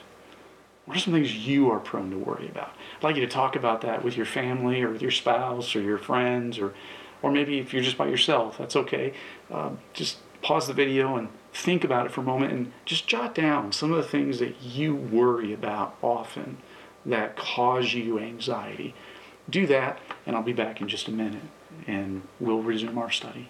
What 0.85 0.95
are 0.95 0.99
some 0.99 1.13
things 1.13 1.35
you 1.35 1.71
are 1.71 1.79
prone 1.79 2.11
to 2.11 2.19
worry 2.19 2.47
about? 2.47 2.73
I'd 2.97 3.03
like 3.03 3.15
you 3.15 3.25
to 3.25 3.27
talk 3.27 3.55
about 3.55 3.81
that 3.81 4.03
with 4.03 4.15
your 4.15 4.27
family, 4.27 4.83
or 4.83 4.91
with 4.91 5.01
your 5.01 5.09
spouse, 5.09 5.75
or 5.75 5.81
your 5.81 5.97
friends, 5.97 6.59
or 6.59 6.75
or 7.23 7.31
maybe 7.31 7.57
if 7.57 7.73
you're 7.73 7.81
just 7.81 7.97
by 7.97 8.05
yourself, 8.05 8.59
that's 8.59 8.75
okay. 8.75 9.11
Um, 9.51 9.79
just 9.93 10.17
pause 10.43 10.67
the 10.67 10.73
video 10.73 11.15
and 11.15 11.29
think 11.51 11.83
about 11.83 12.05
it 12.05 12.11
for 12.11 12.21
a 12.21 12.25
moment 12.25 12.53
and 12.53 12.71
just 12.85 13.07
jot 13.07 13.33
down 13.33 13.71
some 13.71 13.91
of 13.91 13.97
the 13.97 14.07
things 14.07 14.37
that 14.37 14.61
you 14.61 14.95
worry 14.95 15.51
about 15.51 15.97
often 16.03 16.57
that 17.07 17.35
cause 17.35 17.95
you 17.95 18.19
anxiety. 18.19 18.93
Do 19.49 19.65
that, 19.65 19.97
and 20.27 20.35
I'll 20.35 20.43
be 20.43 20.53
back 20.53 20.79
in 20.79 20.87
just 20.87 21.07
a 21.07 21.11
minute, 21.11 21.49
and 21.87 22.21
we'll 22.39 22.61
resume 22.61 22.99
our 22.99 23.09
study. 23.09 23.49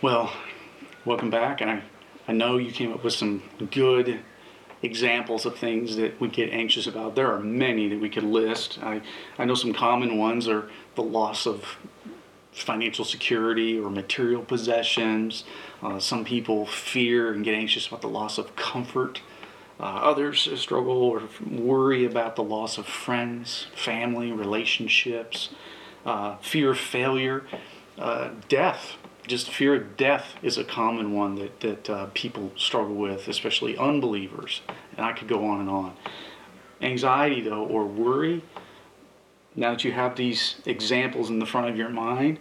Well, 0.00 0.32
welcome 1.04 1.28
back, 1.28 1.60
and 1.60 1.68
I, 1.68 1.82
I 2.28 2.32
know 2.32 2.56
you 2.56 2.70
came 2.70 2.92
up 2.92 3.02
with 3.02 3.14
some 3.14 3.42
good 3.72 4.20
examples 4.80 5.44
of 5.44 5.58
things 5.58 5.96
that 5.96 6.20
we 6.20 6.28
get 6.28 6.52
anxious 6.52 6.86
about. 6.86 7.16
There 7.16 7.32
are 7.32 7.40
many 7.40 7.88
that 7.88 7.98
we 7.98 8.08
could 8.08 8.22
list. 8.22 8.78
I, 8.80 9.02
I 9.38 9.44
know 9.44 9.56
some 9.56 9.72
common 9.72 10.16
ones 10.16 10.46
are 10.46 10.70
the 10.94 11.02
loss 11.02 11.48
of 11.48 11.78
financial 12.52 13.04
security 13.04 13.76
or 13.76 13.90
material 13.90 14.44
possessions. 14.44 15.42
Uh, 15.82 15.98
some 15.98 16.24
people 16.24 16.64
fear 16.64 17.32
and 17.32 17.44
get 17.44 17.54
anxious 17.54 17.88
about 17.88 18.00
the 18.00 18.08
loss 18.08 18.38
of 18.38 18.54
comfort. 18.54 19.20
Uh, 19.80 19.82
others 19.82 20.48
struggle 20.60 21.02
or 21.02 21.24
worry 21.44 22.04
about 22.04 22.36
the 22.36 22.44
loss 22.44 22.78
of 22.78 22.86
friends, 22.86 23.66
family, 23.74 24.30
relationships, 24.30 25.48
uh, 26.06 26.36
fear 26.36 26.70
of 26.70 26.78
failure, 26.78 27.48
uh, 27.98 28.30
death 28.48 28.96
just 29.28 29.50
fear 29.50 29.74
of 29.74 29.96
death 29.96 30.34
is 30.42 30.58
a 30.58 30.64
common 30.64 31.12
one 31.12 31.36
that, 31.36 31.60
that 31.60 31.90
uh, 31.90 32.06
people 32.14 32.50
struggle 32.56 32.94
with, 32.94 33.28
especially 33.28 33.76
unbelievers. 33.76 34.62
And 34.96 35.04
I 35.04 35.12
could 35.12 35.28
go 35.28 35.46
on 35.46 35.60
and 35.60 35.70
on. 35.70 35.94
Anxiety, 36.80 37.40
though, 37.40 37.64
or 37.64 37.84
worry, 37.84 38.42
now 39.54 39.72
that 39.72 39.84
you 39.84 39.92
have 39.92 40.16
these 40.16 40.56
examples 40.64 41.30
in 41.30 41.38
the 41.38 41.46
front 41.46 41.68
of 41.68 41.76
your 41.76 41.88
mind, 41.88 42.38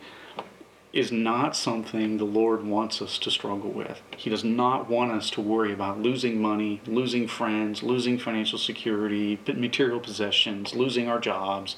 is 0.93 1.11
not 1.11 1.55
something 1.55 2.17
the 2.17 2.25
Lord 2.25 2.63
wants 2.63 3.01
us 3.01 3.19
to 3.19 3.29
struggle 3.29 3.69
with. 3.69 4.01
He 4.15 4.29
does 4.29 4.43
not 4.43 4.89
want 4.89 5.11
us 5.11 5.29
to 5.31 5.41
worry 5.41 5.73
about 5.73 5.99
losing 5.99 6.41
money, 6.41 6.81
losing 6.87 7.27
friends, 7.27 7.83
losing 7.83 8.17
financial 8.17 8.57
security, 8.57 9.39
material 9.45 9.99
possessions, 9.99 10.73
losing 10.73 11.07
our 11.07 11.19
jobs. 11.19 11.75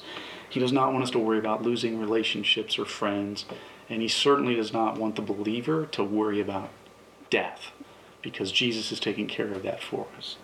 He 0.48 0.60
does 0.60 0.72
not 0.72 0.92
want 0.92 1.04
us 1.04 1.10
to 1.10 1.18
worry 1.18 1.38
about 1.38 1.62
losing 1.62 2.00
relationships 2.00 2.78
or 2.78 2.84
friends. 2.84 3.44
And 3.90 4.00
he 4.00 4.08
certainly 4.08 4.54
does 4.54 4.72
not 4.72 4.96
want 4.96 5.16
the 5.16 5.22
believer 5.22 5.84
to 5.86 6.04
worry 6.04 6.40
about 6.40 6.70
death 7.28 7.72
because 8.22 8.52
Jesus 8.52 8.92
is 8.92 9.00
taking 9.00 9.26
care 9.26 9.50
of 9.50 9.64
that 9.64 9.82
for 9.82 10.06
us. 10.16 10.36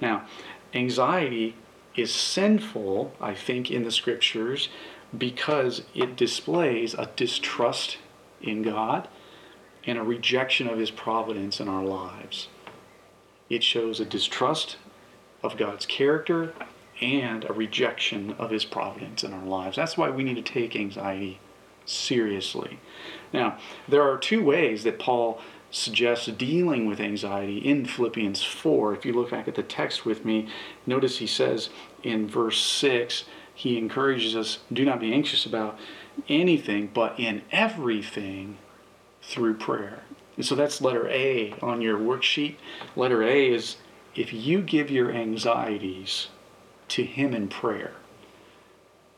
Now, 0.00 0.26
anxiety 0.72 1.56
is 1.96 2.14
sinful, 2.14 3.12
I 3.20 3.34
think, 3.34 3.70
in 3.70 3.84
the 3.84 3.90
scriptures 3.90 4.68
because 5.16 5.82
it 5.94 6.16
displays 6.16 6.94
a 6.94 7.10
distrust 7.16 7.98
in 8.40 8.62
God 8.62 9.08
and 9.86 9.98
a 9.98 10.02
rejection 10.02 10.68
of 10.68 10.78
his 10.78 10.90
providence 10.90 11.60
in 11.60 11.68
our 11.68 11.84
lives. 11.84 12.48
It 13.48 13.62
shows 13.62 14.00
a 14.00 14.04
distrust 14.04 14.76
of 15.42 15.56
God's 15.56 15.86
character 15.86 16.54
and 17.00 17.44
a 17.44 17.52
rejection 17.52 18.32
of 18.38 18.50
his 18.50 18.64
providence 18.64 19.24
in 19.24 19.32
our 19.32 19.44
lives. 19.44 19.76
That's 19.76 19.96
why 19.96 20.10
we 20.10 20.24
need 20.24 20.36
to 20.36 20.42
take 20.42 20.76
anxiety 20.76 21.40
seriously. 21.86 22.78
Now, 23.32 23.58
there 23.88 24.02
are 24.02 24.16
two 24.16 24.42
ways 24.42 24.84
that 24.84 24.98
Paul 24.98 25.40
suggests 25.70 26.26
dealing 26.26 26.86
with 26.86 27.00
anxiety 27.00 27.58
in 27.58 27.84
Philippians 27.84 28.42
4. 28.42 28.94
If 28.94 29.04
you 29.04 29.12
look 29.12 29.30
back 29.30 29.48
at 29.48 29.56
the 29.56 29.62
text 29.62 30.06
with 30.06 30.24
me, 30.24 30.48
notice 30.86 31.18
he 31.18 31.26
says 31.26 31.70
in 32.02 32.28
verse 32.28 32.60
6, 32.60 33.24
he 33.54 33.78
encourages 33.78 34.36
us 34.36 34.58
do 34.72 34.84
not 34.84 35.00
be 35.00 35.12
anxious 35.12 35.46
about 35.46 35.78
anything, 36.28 36.90
but 36.92 37.18
in 37.18 37.42
everything 37.50 38.58
through 39.22 39.54
prayer. 39.54 40.02
And 40.36 40.44
so 40.44 40.54
that's 40.54 40.80
letter 40.80 41.08
A 41.08 41.54
on 41.62 41.80
your 41.80 41.98
worksheet. 41.98 42.56
Letter 42.96 43.22
A 43.22 43.52
is 43.52 43.76
if 44.14 44.32
you 44.32 44.60
give 44.60 44.90
your 44.90 45.10
anxieties 45.10 46.28
to 46.88 47.04
Him 47.04 47.34
in 47.34 47.48
prayer, 47.48 47.94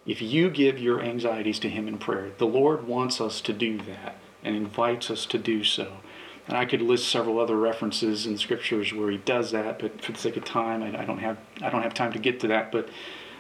if 0.07 0.23
you 0.23 0.51
give 0.51 0.79
your 0.79 1.01
anxieties 1.01 1.59
to 1.61 1.69
Him 1.69 1.89
in 1.89 1.99
prayer, 1.99 2.31
the 2.39 2.47
Lord 2.47 2.87
wants 2.87 3.21
us 3.21 3.41
to 3.43 3.53
do 3.53 3.79
that 3.79 4.17
and 4.45 4.55
invites 4.55 5.11
us 5.11 5.27
to 5.27 5.39
do 5.39 5.65
so. 5.65 5.99
And 6.47 6.57
I 6.57 6.65
could 6.65 6.81
list 6.81 7.09
several 7.09 7.41
other 7.41 7.57
references 7.57 8.25
in 8.25 8.39
scriptures 8.39 8.93
where 8.93 9.11
He 9.11 9.19
does 9.19 9.51
that, 9.51 9.81
but 9.81 10.01
for 10.01 10.13
the 10.13 10.19
sake 10.19 10.37
of 10.37 10.45
time, 10.45 10.83
I, 10.83 11.03
I 11.03 11.05
don't 11.05 11.19
have 11.19 11.39
I 11.61 11.71
don't 11.71 11.83
have 11.83 11.95
time 11.95 12.13
to 12.13 12.21
get 12.21 12.39
to 12.41 12.49
that. 12.49 12.71
But 12.71 12.89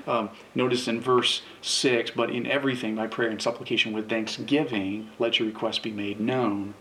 um, 0.09 0.31
notice 0.55 0.89
in 0.89 1.01
verse 1.01 1.43
six, 1.63 2.11
but 2.11 2.31
in 2.31 2.47
everything 2.47 2.97
by 2.97 3.07
prayer 3.07 3.31
and 3.31 3.41
supplication 3.41 3.93
with 3.93 4.09
thanksgiving, 4.09 5.11
let 5.19 5.39
your 5.39 5.47
requests 5.47 5.79
be 5.79 5.93
made 5.93 6.21
known 6.21 6.75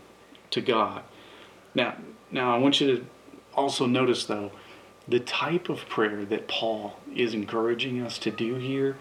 to 0.50 0.62
God. 0.62 1.04
Now, 1.76 1.96
now 2.32 2.56
I 2.56 2.58
want 2.58 2.82
you 2.82 2.98
to 2.98 3.06
also 3.54 3.86
notice 3.86 4.26
though 4.26 4.52
the 5.08 5.20
type 5.20 5.70
of 5.70 5.88
prayer 5.88 6.26
that 6.26 6.48
Paul 6.48 7.00
is 7.16 7.36
encouraging 7.36 8.02
us 8.02 8.18
to 8.20 8.32
do 8.32 8.56
here 8.56 8.98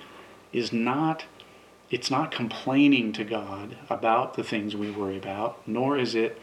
is 0.55 0.73
not 0.73 1.25
it's 1.91 2.11
not 2.11 2.33
complaining 2.33 3.13
to 3.13 3.25
God 3.25 3.77
about 3.91 4.35
the 4.35 4.43
things 4.43 4.75
we 4.75 4.91
worry 4.91 5.19
about, 5.19 5.61
nor 5.69 5.99
is 5.99 6.15
it 6.15 6.41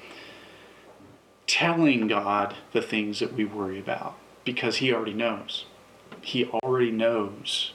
telling 1.48 2.08
God 2.08 2.56
the 2.72 2.82
things 2.82 3.20
that 3.20 3.34
we 3.34 3.44
worry 3.44 3.80
about 3.80 4.16
because 4.46 4.78
he 4.78 4.94
already 4.94 5.14
knows. 5.14 5.66
He 6.22 6.46
already 6.46 6.92
knows 6.92 7.74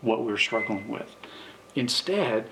what 0.00 0.24
we're 0.24 0.38
struggling 0.38 0.88
with. 0.88 1.16
Instead, 1.74 2.48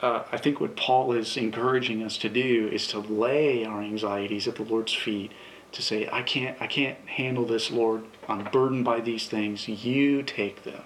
uh, 0.00 0.22
I 0.30 0.36
think 0.36 0.60
what 0.60 0.76
Paul 0.76 1.12
is 1.12 1.36
encouraging 1.36 2.02
us 2.02 2.16
to 2.18 2.28
do 2.28 2.68
is 2.72 2.86
to 2.88 3.00
lay 3.00 3.64
our 3.64 3.82
anxieties 3.82 4.46
at 4.46 4.56
the 4.56 4.62
Lord's 4.62 4.94
feet 4.94 5.32
to 5.72 5.82
say, 5.82 6.08
I 6.10 6.22
can't, 6.22 6.56
I 6.62 6.66
can't 6.66 6.98
handle 7.06 7.44
this, 7.44 7.70
Lord. 7.70 8.04
I'm 8.28 8.44
burdened 8.44 8.84
by 8.84 9.00
these 9.00 9.26
things. 9.26 9.68
You 9.68 10.22
take 10.22 10.62
them. 10.62 10.82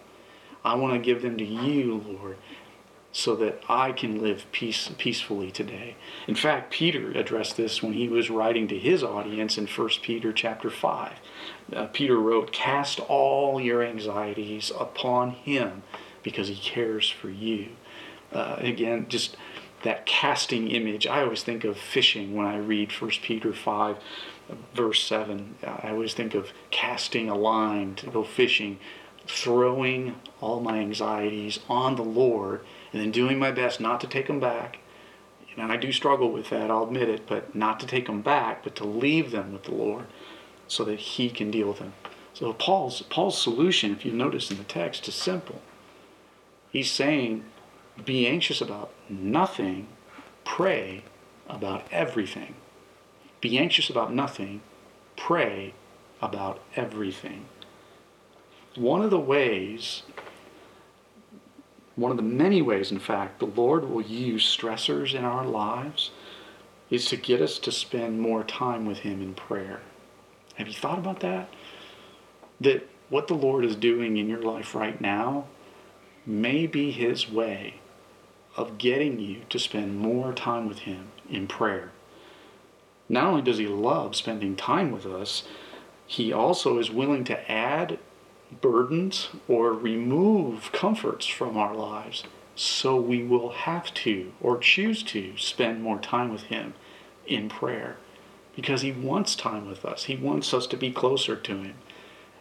I 0.65 0.75
want 0.75 0.95
to 0.95 0.99
give 0.99 1.23
them 1.23 1.37
to 1.39 1.45
you, 1.45 2.05
Lord, 2.07 2.37
so 3.13 3.35
that 3.37 3.63
I 3.69 3.93
can 3.93 4.21
live 4.21 4.47
peace, 4.53 4.91
peacefully 4.99 5.51
today. 5.51 5.97
In 6.27 6.35
fact, 6.35 6.71
Peter 6.71 7.11
addressed 7.13 7.57
this 7.57 7.83
when 7.83 7.95
he 7.95 8.09
was 8.09 8.31
writing 8.31 8.69
to 8.69 8.79
his 8.79 9.03
audience 9.03 9.57
in 9.57 9.67
1 9.67 9.89
Peter 10.03 10.33
chapter 10.33 10.71
5. 10.71 11.13
Uh, 11.73 11.87
Peter 11.87 12.17
wrote, 12.17 12.53
Cast 12.53 13.01
all 13.01 13.61
your 13.61 13.83
anxieties 13.83 14.71
upon 14.79 15.31
him 15.31 15.83
because 16.23 16.49
he 16.49 16.57
cares 16.57 17.09
for 17.09 17.31
you. 17.31 17.69
Uh, 18.33 18.57
again, 18.59 19.07
just 19.09 19.37
that 19.83 20.07
casting 20.07 20.69
image. 20.69 21.07
I 21.07 21.23
always 21.23 21.43
think 21.43 21.65
of 21.65 21.79
fishing 21.79 22.35
when 22.35 22.47
I 22.47 22.57
read 22.59 22.91
1 22.93 23.11
Peter 23.23 23.53
5, 23.53 23.97
verse 24.75 25.03
7. 25.05 25.57
I 25.65 25.91
always 25.91 26.15
think 26.15 26.35
of 26.35 26.53
casting 26.71 27.29
a 27.29 27.37
line 27.37 27.95
to 27.97 28.11
go 28.11 28.25
fishing, 28.25 28.79
throwing 29.29 30.17
all 30.41 30.61
my 30.61 30.79
anxieties 30.79 31.61
on 31.69 31.97
the 31.97 32.03
Lord, 32.03 32.65
and 32.93 33.01
then 33.01 33.11
doing 33.11 33.39
my 33.39 33.51
best 33.51 33.81
not 33.81 34.01
to 34.01 34.07
take 34.07 34.27
them 34.27 34.41
back. 34.41 34.79
And 35.57 35.73
I 35.73 35.77
do 35.77 35.93
struggle 35.93 36.31
with 36.31 36.51
that, 36.51 36.71
I'll 36.71 36.85
admit 36.85 37.09
it, 37.09 37.27
but 37.27 37.55
not 37.55 37.81
to 37.81 37.87
take 37.87 38.07
them 38.07 38.23
back, 38.23 38.63
but 38.63 38.77
to 38.77 38.85
leave 38.85 39.31
them 39.31 39.53
with 39.53 39.65
the 39.65 39.75
Lord 39.75 40.07
so 40.69 40.85
that 40.85 40.99
He 40.99 41.31
can 41.31 41.51
deal 41.51 41.69
with 41.69 41.79
them. 41.79 41.95
So 42.33 42.53
Paul's 42.53 43.03
Paul's 43.03 43.41
solution, 43.41 43.91
if 43.91 44.05
you 44.05 44.13
notice 44.13 44.51
in 44.51 44.59
the 44.59 44.65
text, 44.65 45.09
is 45.09 45.15
simple. 45.15 45.61
He's 46.71 46.91
saying, 46.91 47.45
be 48.05 48.27
anxious 48.27 48.61
about 48.61 48.93
nothing, 49.09 49.89
pray 50.45 51.03
about 51.49 51.85
everything. 51.91 52.55
Be 53.41 53.59
anxious 53.59 53.91
about 53.91 54.13
nothing, 54.13 54.61
pray 55.17 55.75
about 56.23 56.61
everything. 56.77 57.47
One 58.79 59.03
of 59.03 59.11
the 59.11 59.21
ways, 59.21 60.03
one 61.97 62.11
of 62.11 62.17
the 62.17 62.23
many 62.23 62.63
ways, 62.63 62.93
in 62.93 62.99
fact, 62.99 63.41
the 63.41 63.47
Lord 63.47 63.89
will 63.89 64.03
use 64.03 64.57
stressors 64.57 65.15
in 65.15 65.25
our 65.25 65.45
lives 65.45 66.11
is 66.89 67.07
to 67.07 67.17
get 67.17 67.43
us 67.43 67.59
to 67.59 67.73
spend 67.73 68.21
more 68.21 68.45
time 68.45 68.87
with 68.87 69.01
Him 69.01 69.21
in 69.21 69.35
prayer. 69.35 69.81
Have 70.55 70.69
you 70.69 70.75
thought 70.75 70.99
about 70.99 71.21
that? 71.21 71.49
that 72.61 72.89
what 73.09 73.29
the 73.29 73.35
Lord 73.35 73.65
is 73.65 73.77
doing 73.77 74.17
in 74.17 74.29
your 74.29 74.43
life 74.43 74.75
right 74.75 75.01
now 75.01 75.47
may 76.27 76.67
be 76.67 76.91
His 76.91 77.31
way 77.31 77.75
of 78.57 78.79
getting 78.79 79.21
you 79.21 79.43
to 79.51 79.59
spend 79.59 79.99
more 79.99 80.33
time 80.33 80.69
with 80.69 80.81
Him 80.81 81.09
in 81.31 81.47
prayer. 81.47 81.91
Not 83.09 83.25
only 83.25 83.43
does 83.43 83.59
He 83.59 83.67
love 83.67 84.17
spending 84.17 84.57
time 84.57 84.91
with 84.91 85.07
us, 85.07 85.45
He 86.07 86.33
also 86.33 86.79
is 86.79 86.91
willing 86.91 87.25
to 87.25 87.51
add 87.51 87.99
burdens 88.61 89.29
or 89.47 89.73
remove 89.73 90.73
comforts 90.73 91.27
from 91.27 91.57
our 91.57 91.75
lives 91.75 92.25
so 92.55 92.97
we 92.97 93.23
will 93.23 93.51
have 93.51 93.95
to 93.95 94.33
or 94.41 94.59
choose 94.59 95.03
to 95.05 95.37
spend 95.37 95.83
more 95.83 95.99
time 95.99 96.31
with 96.31 96.45
Him 96.45 96.75
in 97.27 97.49
prayer 97.49 97.97
because 98.57 98.83
He 98.83 98.91
wants 98.91 99.37
time 99.37 99.69
with 99.69 99.85
us. 99.85 100.05
He 100.05 100.17
wants 100.17 100.53
us 100.53 100.67
to 100.69 100.77
be 100.77 100.91
closer 100.91 101.37
to 101.37 101.57
Him. 101.59 101.75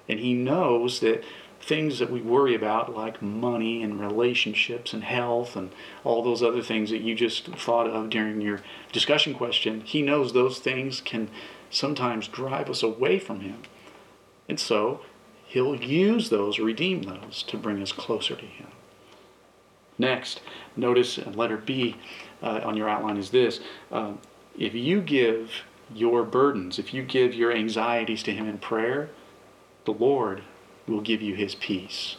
And 0.10 0.20
He 0.20 0.34
knows 0.34 1.02
that 1.02 1.24
things 1.60 2.00
that 2.00 2.12
we 2.12 2.22
worry 2.22 2.56
about, 2.56 2.96
like 2.96 3.22
money 3.22 3.84
and 3.84 4.00
relationships 4.00 4.94
and 4.94 5.04
health 5.04 5.56
and 5.56 5.72
all 6.04 6.24
those 6.24 6.42
other 6.42 6.62
things 6.62 6.90
that 6.90 7.02
you 7.02 7.14
just 7.14 7.46
thought 7.50 7.88
of 7.88 8.10
during 8.10 8.42
your 8.42 8.62
discussion 8.92 9.34
question, 9.34 9.82
He 9.82 10.02
knows 10.02 10.34
those 10.34 10.60
things 10.60 11.02
can 11.02 11.30
sometimes 11.70 12.28
drive 12.28 12.70
us 12.70 12.82
away 12.82 13.20
from 13.20 13.42
Him. 13.42 13.62
And 14.50 14.60
so 14.60 15.02
He'll 15.48 15.75
use 15.75 16.30
those, 16.30 16.60
redeem 16.60 17.04
those, 17.04 17.44
to 17.48 17.58
bring 17.58 17.82
us 17.82 17.92
closer 17.92 18.36
to 18.36 18.46
Him. 18.46 18.68
Next, 19.98 20.42
notice 20.75 21.18
letter 21.25 21.58
B 21.58 21.96
uh, 22.44 22.62
on 22.63 22.77
your 22.77 22.88
outline 22.88 23.18
is 23.18 23.32
this. 23.32 23.60
Um, 23.92 24.20
if 24.58 24.74
you 24.74 25.01
give 25.01 25.51
your 25.94 26.24
burdens, 26.24 26.77
if 26.77 26.94
you 26.94 27.01
give 27.01 27.34
your 27.34 27.51
anxieties 27.51 28.22
to 28.24 28.34
Him 28.34 28.48
in 28.48 28.58
prayer, 28.60 29.10
the 29.86 29.94
Lord 29.94 30.44
will 30.88 31.01
give 31.01 31.22
you 31.22 31.36
his 31.36 31.56
peace. 31.56 32.18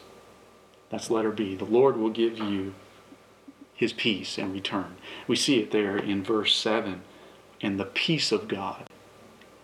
That's 0.91 1.11
letter 1.11 1.31
B. 1.31 1.55
The 1.55 1.65
Lord 1.65 1.97
will 1.97 2.11
give 2.11 2.39
you 2.39 2.75
his 3.75 3.93
peace 3.93 4.39
in 4.39 4.53
return. 4.53 4.97
We 5.27 5.37
see 5.37 5.61
it 5.61 5.71
there 5.71 5.97
in 5.97 6.23
verse 6.23 6.57
7 6.57 7.03
and 7.61 7.79
the 7.79 7.85
peace 7.85 8.33
of 8.33 8.49
God. 8.49 8.85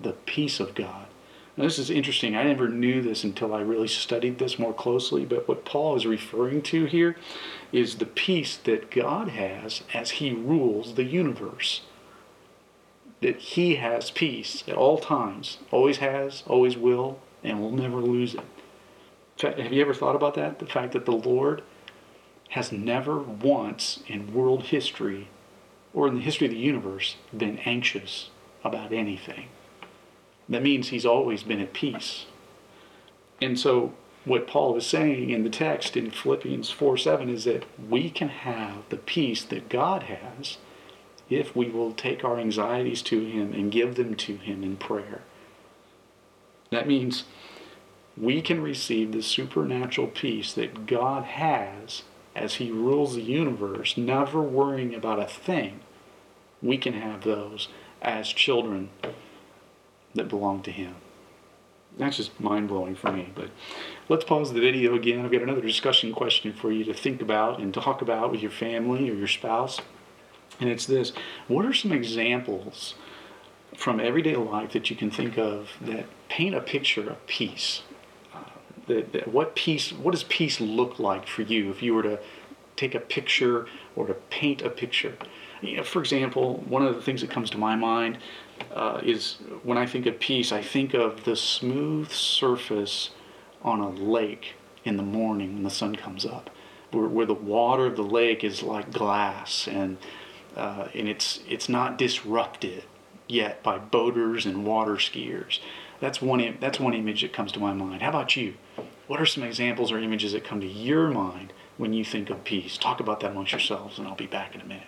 The 0.01 0.13
peace 0.13 0.61
of 0.61 0.75
God. 0.75 1.04
Now, 1.57 1.65
this 1.65 1.79
is 1.79 1.91
interesting. 1.91 2.35
I 2.35 2.43
never 2.43 2.69
knew 2.69 3.01
this 3.01 3.23
until 3.23 3.55
I 3.55 3.61
really 3.61 3.87
studied 3.87 4.39
this 4.39 4.59
more 4.59 4.75
closely, 4.75 5.25
but 5.25 5.47
what 5.47 5.65
Paul 5.65 5.95
is 5.97 6.05
referring 6.05 6.63
to 6.63 6.87
here 6.87 7.17
is 7.71 7.97
the 7.97 8.07
peace 8.07 8.57
that 8.57 8.91
God 8.91 9.29
has 9.29 9.83
as 9.93 10.13
he 10.13 10.33
rules 10.33 10.95
the 10.95 11.05
universe. 11.05 11.83
That 13.21 13.37
he 13.37 13.77
has 13.77 14.11
peace 14.11 14.65
at 14.67 14.75
all 14.75 14.99
times, 14.99 15.59
always 15.71 15.99
has, 15.99 16.43
always 16.47 16.77
will, 16.77 17.21
and 17.45 17.61
we'll 17.61 17.71
never 17.71 17.99
lose 17.99 18.35
it. 18.35 18.45
have 19.41 19.73
you 19.73 19.81
ever 19.81 19.95
thought 19.95 20.17
about 20.17 20.35
that? 20.35 20.59
The 20.59 20.67
fact 20.67 20.93
that 20.93 21.07
the 21.07 21.13
Lord 21.13 21.63
has 22.51 22.73
never 22.73 23.19
once 23.19 24.03
in 24.09 24.35
world 24.35 24.65
history 24.65 25.29
or 25.93 26.09
in 26.09 26.15
the 26.15 26.21
history 26.21 26.49
of 26.49 26.53
the 26.53 26.59
universe 26.59 27.17
been 27.37 27.59
anxious 27.61 28.31
about 28.65 28.93
anything. 28.93 29.49
That 30.49 30.63
means 30.63 30.89
he's 30.89 31.07
always 31.07 31.43
been 31.43 31.61
at 31.61 31.73
peace. 31.73 32.27
And 33.41 33.59
so, 33.59 33.93
what 34.25 34.47
Paul 34.47 34.77
is 34.77 34.87
saying 34.87 35.31
in 35.31 35.43
the 35.43 35.51
text 35.51 35.97
in 35.97 36.11
Philippians 36.11 36.71
4 36.71 36.97
7 36.97 37.29
is 37.29 37.45
that 37.45 37.65
we 37.89 38.11
can 38.11 38.29
have 38.29 38.89
the 38.89 38.97
peace 38.97 39.45
that 39.45 39.69
God 39.69 40.05
has 40.05 40.59
if 41.31 41.57
we 41.57 41.69
will 41.69 41.93
take 41.93 42.25
our 42.25 42.39
anxieties 42.39 43.03
to 43.03 43.21
Him 43.25 43.53
and 43.53 43.73
give 43.73 43.95
them 43.95 44.15
to 44.17 44.37
Him 44.37 44.63
in 44.63 44.77
prayer. 44.77 45.23
That 46.71 46.87
means 46.87 47.25
we 48.17 48.41
can 48.41 48.63
receive 48.63 49.13
the 49.13 49.23
supernatural 49.23 50.09
peace 50.09 50.53
that 50.53 50.87
God 50.87 51.25
has 51.25 52.03
as 52.35 52.55
He 52.55 52.71
rules 52.71 53.15
the 53.15 53.23
universe, 53.23 53.97
never 53.97 54.41
worrying 54.43 54.95
about 54.95 55.21
a 55.21 55.27
thing. 55.27 55.81
We 56.63 56.79
can 56.79 56.95
have 56.95 57.25
those 57.25 57.69
as 58.03 58.29
children 58.29 58.91
that 60.15 60.29
belong 60.29 60.63
to 60.63 60.71
Him. 60.71 60.95
That's 61.97 62.17
just 62.17 62.41
mind 62.41 62.69
blowing 62.69 62.97
for 62.97 63.13
me. 63.13 63.31
But 63.35 63.51
let's 64.09 64.25
pause 64.25 64.53
the 64.53 64.61
video 64.61 64.97
again. 64.97 65.25
I've 65.25 65.31
got 65.31 65.43
another 65.43 65.61
discussion 65.61 66.13
question 66.13 66.53
for 66.53 66.73
you 66.73 66.85
to 66.85 66.95
think 66.95 67.23
about 67.23 67.61
and 67.61 67.73
talk 67.73 68.03
about 68.03 68.33
with 68.33 68.43
your 68.43 68.51
family 68.51 69.09
or 69.09 69.15
your 69.15 69.29
spouse. 69.29 69.81
And 70.61 70.69
it's 70.69 70.87
this 70.87 71.13
What 71.47 71.65
are 71.65 71.73
some 71.73 71.93
examples 71.93 72.95
from 73.77 74.01
everyday 74.01 74.37
life 74.37 74.73
that 74.73 74.91
you 74.91 74.97
can 74.97 75.11
think 75.11 75.39
of 75.39 75.71
that 75.81 76.07
paint 76.29 76.55
a 76.55 76.61
picture 76.61 77.11
of 77.11 77.27
peace. 77.27 77.83
Uh, 78.35 78.39
that, 78.87 79.13
that 79.13 79.29
what 79.29 79.55
peace, 79.55 79.93
what 79.93 80.13
does 80.13 80.25
peace 80.25 80.61
look 80.61 80.99
like 80.99 81.27
for 81.27 81.43
you 81.43 81.71
if 81.71 81.83
you 81.83 81.95
were 81.95 82.03
to 82.03 82.19
take 82.77 82.95
a 82.95 83.01
picture 83.01 83.67
or 83.97 84.07
to 84.07 84.15
paint 84.15 84.63
a 84.63 84.71
picture? 84.71 85.17
You 85.65 85.79
know, 85.79 85.83
for 85.83 86.01
example, 86.01 86.63
one 86.69 86.85
of 86.85 86.95
the 86.95 87.03
things 87.03 87.21
that 87.21 87.31
comes 87.31 87.51
to 87.51 87.59
my 87.59 87.77
mind 87.77 88.19
uh, 88.73 89.01
is 89.03 89.37
when 89.63 89.79
I 89.79 89.87
think 89.87 90.07
of 90.07 90.21
peace, 90.21 90.53
I 90.53 90.63
think 90.63 90.95
of 90.95 91.25
the 91.25 91.37
smooth 91.37 92.11
surface 92.11 93.11
on 93.63 93.81
a 93.81 93.89
lake 93.89 94.55
in 94.85 94.97
the 94.97 95.03
morning 95.03 95.55
when 95.55 95.63
the 95.63 95.71
sun 95.71 95.97
comes 95.97 96.27
up, 96.27 96.51
where, 96.91 97.07
where 97.07 97.27
the 97.27 97.35
water 97.35 97.87
of 97.87 97.97
the 97.97 98.03
lake 98.03 98.45
is 98.45 98.63
like 98.63 98.93
glass 98.93 99.67
and 99.67 99.97
uh, 100.57 100.87
and 100.95 101.09
it's 101.09 101.41
it's 101.49 101.69
not 101.69 101.99
disrupted 101.99 102.85
yet 103.27 103.63
by 103.63 103.79
boaters 103.79 104.47
and 104.47 104.65
water 104.65 104.95
skiers. 104.95 105.59
That's 106.01 106.21
one, 106.21 106.59
that's 106.61 106.79
one 106.79 106.95
image 106.95 107.23
that 107.23 107.33
comes 107.33 107.53
to 107.53 107.61
my 107.61 107.73
mind. 107.73 108.03
How 108.03 108.11
about 108.11 108.37
you? 108.37 108.55
What 109.07 109.21
are 109.21 109.27
some 109.27 109.43
examples 109.43 109.91
or 109.91 109.99
images 109.99 110.33
that 110.33 110.45
come 110.45 110.61
to 110.61 110.67
your 110.67 111.09
mind 111.09 111.53
when 111.77 111.93
you 111.93 112.05
think 112.05 112.31
of 112.31 112.45
peace? 112.45 112.77
Talk 112.77 113.01
about 113.01 113.21
that 113.21 113.31
amongst 113.31 113.53
yourselves, 113.53 113.99
and 113.99 114.07
I'll 114.07 114.15
be 114.15 114.27
back 114.27 114.55
in 114.55 114.61
a 114.61 114.65
minute. 114.65 114.87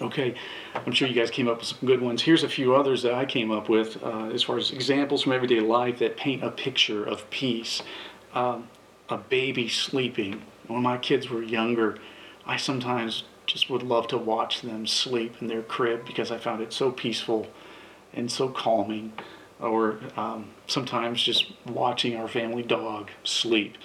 Okay, 0.00 0.34
I'm 0.74 0.92
sure 0.92 1.06
you 1.06 1.14
guys 1.14 1.30
came 1.30 1.46
up 1.46 1.58
with 1.58 1.66
some 1.66 1.78
good 1.84 2.00
ones. 2.00 2.22
Here's 2.22 2.42
a 2.42 2.48
few 2.48 2.74
others 2.74 3.02
that 3.02 3.12
I 3.12 3.26
came 3.26 3.50
up 3.50 3.68
with 3.68 4.02
uh, 4.02 4.30
as 4.32 4.42
far 4.42 4.56
as 4.56 4.70
examples 4.70 5.22
from 5.22 5.32
everyday 5.32 5.60
life 5.60 5.98
that 5.98 6.16
paint 6.16 6.42
a 6.42 6.50
picture 6.50 7.04
of 7.04 7.28
peace. 7.28 7.82
Um, 8.32 8.68
a 9.10 9.18
baby 9.18 9.68
sleeping. 9.68 10.42
When 10.68 10.82
my 10.82 10.96
kids 10.96 11.28
were 11.28 11.42
younger, 11.42 11.98
I 12.46 12.56
sometimes 12.56 13.24
just 13.44 13.68
would 13.68 13.82
love 13.82 14.06
to 14.08 14.16
watch 14.16 14.62
them 14.62 14.86
sleep 14.86 15.34
in 15.40 15.48
their 15.48 15.62
crib 15.62 16.06
because 16.06 16.30
I 16.30 16.38
found 16.38 16.62
it 16.62 16.72
so 16.72 16.90
peaceful 16.90 17.48
and 18.14 18.30
so 18.30 18.48
calming. 18.48 19.12
Or 19.60 19.98
um, 20.16 20.52
sometimes 20.66 21.22
just 21.22 21.52
watching 21.66 22.16
our 22.16 22.28
family 22.28 22.62
dog 22.62 23.10
sleep 23.22 23.76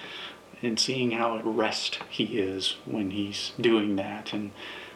and 0.62 0.80
seeing 0.80 1.12
how 1.12 1.38
at 1.38 1.46
rest 1.46 2.00
he 2.10 2.40
is 2.40 2.78
when 2.86 3.12
he's 3.12 3.52
doing 3.60 3.98
that 3.98 4.32
and 4.32 4.52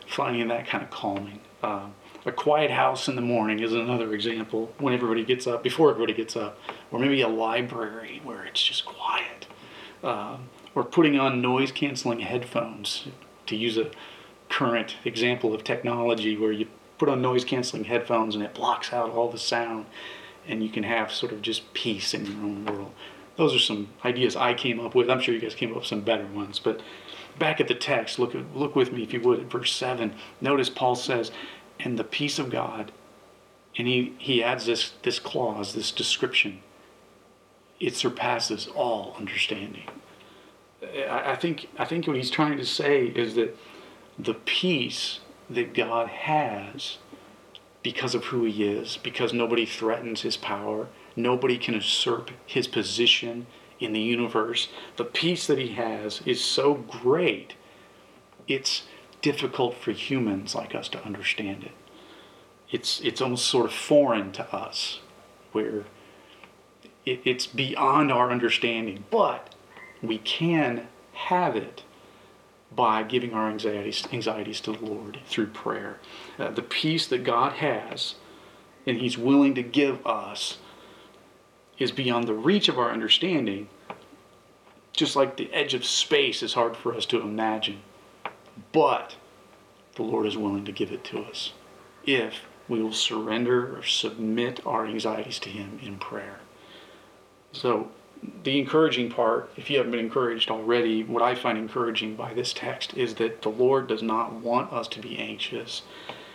finding 0.09 0.47
that 0.47 0.67
kind 0.67 0.83
of 0.83 0.89
calming. 0.89 1.39
Uh, 1.61 1.87
a 2.25 2.31
quiet 2.31 2.71
house 2.71 3.07
in 3.07 3.15
the 3.15 3.21
morning 3.21 3.59
is 3.59 3.73
another 3.73 4.13
example 4.13 4.73
when 4.77 4.93
everybody 4.93 5.23
gets 5.23 5.47
up, 5.47 5.63
before 5.63 5.89
everybody 5.89 6.13
gets 6.13 6.35
up, 6.35 6.59
or 6.91 6.99
maybe 6.99 7.21
a 7.21 7.27
library 7.27 8.19
where 8.23 8.43
it's 8.43 8.61
just 8.61 8.85
quiet, 8.85 9.47
um, 10.03 10.49
or 10.75 10.83
putting 10.83 11.17
on 11.17 11.41
noise 11.41 11.71
canceling 11.71 12.19
headphones 12.19 13.07
to 13.45 13.55
use 13.55 13.77
a 13.77 13.91
current 14.49 14.95
example 15.05 15.53
of 15.53 15.63
technology 15.63 16.35
where 16.35 16.51
you 16.51 16.67
put 16.97 17.07
on 17.07 17.21
noise 17.21 17.45
canceling 17.45 17.85
headphones 17.85 18.35
and 18.35 18.43
it 18.43 18.53
blocks 18.53 18.91
out 18.91 19.11
all 19.11 19.29
the 19.31 19.37
sound 19.37 19.85
and 20.47 20.63
you 20.63 20.69
can 20.69 20.83
have 20.83 21.11
sort 21.11 21.31
of 21.31 21.41
just 21.41 21.71
peace 21.73 22.13
in 22.13 22.25
your 22.25 22.35
own 22.35 22.65
world. 22.65 22.91
Those 23.37 23.55
are 23.55 23.59
some 23.59 23.89
ideas 24.03 24.35
I 24.35 24.53
came 24.53 24.79
up 24.79 24.95
with. 24.95 25.09
I'm 25.09 25.21
sure 25.21 25.33
you 25.33 25.39
guys 25.39 25.55
came 25.55 25.69
up 25.69 25.77
with 25.77 25.85
some 25.85 26.01
better 26.01 26.25
ones, 26.25 26.59
but 26.59 26.81
back 27.39 27.59
at 27.59 27.67
the 27.67 27.75
text, 27.75 28.19
look 28.19 28.35
look 28.53 28.75
with 28.75 28.91
me 28.91 29.03
if 29.03 29.13
you 29.13 29.21
would 29.21 29.39
at 29.39 29.45
verse 29.51 29.73
7. 29.73 30.13
Notice 30.41 30.69
Paul 30.69 30.95
says, 30.95 31.31
"And 31.79 31.97
the 31.97 32.03
peace 32.03 32.37
of 32.39 32.49
God," 32.49 32.91
and 33.77 33.87
he 33.87 34.13
he 34.17 34.43
adds 34.43 34.65
this 34.65 34.93
this 35.03 35.19
clause, 35.19 35.73
this 35.73 35.91
description. 35.91 36.61
It 37.79 37.95
surpasses 37.95 38.67
all 38.67 39.15
understanding. 39.17 39.87
I, 40.83 41.31
I 41.31 41.35
think 41.35 41.69
I 41.77 41.85
think 41.85 42.07
what 42.07 42.15
he's 42.15 42.31
trying 42.31 42.57
to 42.57 42.65
say 42.65 43.07
is 43.07 43.35
that 43.35 43.57
the 44.17 44.33
peace 44.33 45.19
that 45.49 45.73
God 45.73 46.09
has 46.09 46.97
because 47.81 48.13
of 48.13 48.25
who 48.25 48.43
he 48.43 48.65
is, 48.65 48.97
because 48.97 49.33
nobody 49.33 49.65
threatens 49.65 50.21
his 50.21 50.35
power, 50.35 50.87
nobody 51.15 51.57
can 51.57 51.75
usurp 51.75 52.31
his 52.45 52.67
position 52.67 53.47
in 53.79 53.93
the 53.93 53.99
universe. 53.99 54.69
The 54.97 55.05
peace 55.05 55.47
that 55.47 55.57
he 55.57 55.69
has 55.69 56.21
is 56.25 56.43
so 56.43 56.73
great, 56.73 57.53
it's 58.47 58.83
difficult 59.21 59.75
for 59.75 59.91
humans 59.91 60.55
like 60.55 60.75
us 60.75 60.89
to 60.89 61.03
understand 61.03 61.63
it. 61.63 61.71
It's, 62.69 63.01
it's 63.01 63.21
almost 63.21 63.45
sort 63.45 63.65
of 63.65 63.73
foreign 63.73 64.31
to 64.33 64.55
us, 64.55 64.99
where 65.51 65.85
it, 67.05 67.21
it's 67.25 67.47
beyond 67.47 68.11
our 68.11 68.31
understanding. 68.31 69.05
But 69.09 69.55
we 70.01 70.19
can 70.19 70.87
have 71.13 71.55
it 71.55 71.83
by 72.71 73.03
giving 73.03 73.33
our 73.33 73.49
anxieties, 73.49 74.07
anxieties 74.13 74.61
to 74.61 74.73
the 74.73 74.85
Lord 74.85 75.19
through 75.25 75.47
prayer. 75.47 75.99
Uh, 76.37 76.51
the 76.51 76.61
peace 76.61 77.07
that 77.07 77.23
God 77.23 77.53
has 77.53 78.15
and 78.85 78.97
He's 78.97 79.17
willing 79.17 79.55
to 79.55 79.63
give 79.63 80.05
us 80.05 80.57
is 81.79 81.91
beyond 81.91 82.27
the 82.27 82.33
reach 82.33 82.67
of 82.67 82.77
our 82.77 82.91
understanding, 82.91 83.69
just 84.91 85.15
like 85.15 85.37
the 85.37 85.51
edge 85.53 85.73
of 85.73 85.85
space 85.85 86.43
is 86.43 86.53
hard 86.53 86.75
for 86.75 86.93
us 86.93 87.05
to 87.05 87.21
imagine. 87.21 87.79
But 88.73 89.15
the 89.95 90.03
Lord 90.03 90.27
is 90.27 90.37
willing 90.37 90.65
to 90.65 90.71
give 90.73 90.91
it 90.91 91.03
to 91.05 91.19
us 91.21 91.53
if 92.05 92.45
we 92.67 92.81
will 92.81 92.93
surrender 92.93 93.77
or 93.77 93.83
submit 93.83 94.65
our 94.65 94.85
anxieties 94.85 95.39
to 95.39 95.49
Him 95.49 95.79
in 95.81 95.97
prayer. 95.97 96.39
So, 97.51 97.89
the 98.43 98.59
encouraging 98.59 99.09
part, 99.09 99.49
if 99.55 99.69
you 99.69 99.77
haven't 99.77 99.91
been 99.91 100.01
encouraged 100.01 100.51
already, 100.51 101.03
what 101.03 101.23
I 101.23 101.35
find 101.35 101.57
encouraging 101.57 102.15
by 102.15 102.33
this 102.33 102.51
text 102.51 102.93
is 102.95 103.15
that 103.15 103.41
the 103.41 103.49
Lord 103.49 103.87
does 103.87 104.03
not 104.03 104.33
want 104.33 104.73
us 104.73 104.89
to 104.89 104.99
be 104.99 105.17
anxious. 105.17 105.83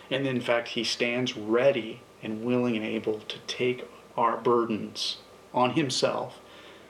And 0.09 0.25
in 0.25 0.41
fact, 0.41 0.69
He 0.69 0.83
stands 0.83 1.37
ready 1.37 2.01
and 2.23 2.43
willing 2.43 2.75
and 2.75 2.83
able 2.83 3.19
to 3.19 3.37
take 3.45 3.87
our 4.17 4.37
burdens 4.37 5.17
on 5.55 5.71
Himself 5.71 6.39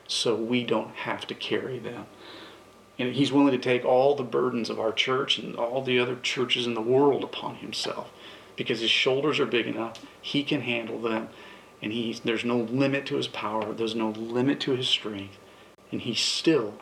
so 0.06 0.34
we 0.34 0.62
don't 0.62 0.94
have 0.94 1.26
to 1.28 1.34
carry 1.34 1.78
them. 1.78 2.06
And 2.98 3.14
He's 3.14 3.32
willing 3.32 3.52
to 3.52 3.58
take 3.58 3.86
all 3.86 4.14
the 4.14 4.22
burdens 4.22 4.68
of 4.68 4.78
our 4.78 4.92
church 4.92 5.38
and 5.38 5.56
all 5.56 5.82
the 5.82 5.98
other 5.98 6.16
churches 6.16 6.66
in 6.66 6.74
the 6.74 6.82
world 6.82 7.24
upon 7.24 7.56
Himself 7.56 8.10
because 8.56 8.80
His 8.80 8.90
shoulders 8.90 9.40
are 9.40 9.46
big 9.46 9.66
enough, 9.66 10.04
He 10.20 10.42
can 10.42 10.60
handle 10.60 11.00
them 11.00 11.30
and 11.82 11.92
he's, 11.92 12.20
there's 12.20 12.44
no 12.44 12.58
limit 12.58 13.06
to 13.06 13.16
his 13.16 13.28
power, 13.28 13.72
there's 13.72 13.94
no 13.94 14.10
limit 14.10 14.60
to 14.60 14.72
his 14.72 14.88
strength, 14.88 15.38
and 15.92 16.02
he 16.02 16.14
still, 16.14 16.74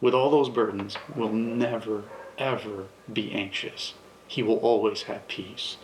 with 0.00 0.14
all 0.14 0.30
those 0.30 0.48
burdens, 0.48 0.96
will 1.14 1.32
never, 1.32 2.04
ever 2.38 2.86
be 3.12 3.32
anxious. 3.32 3.94
He 4.26 4.42
will 4.42 4.56
always 4.56 5.02
have 5.02 5.28
peace. 5.28 5.76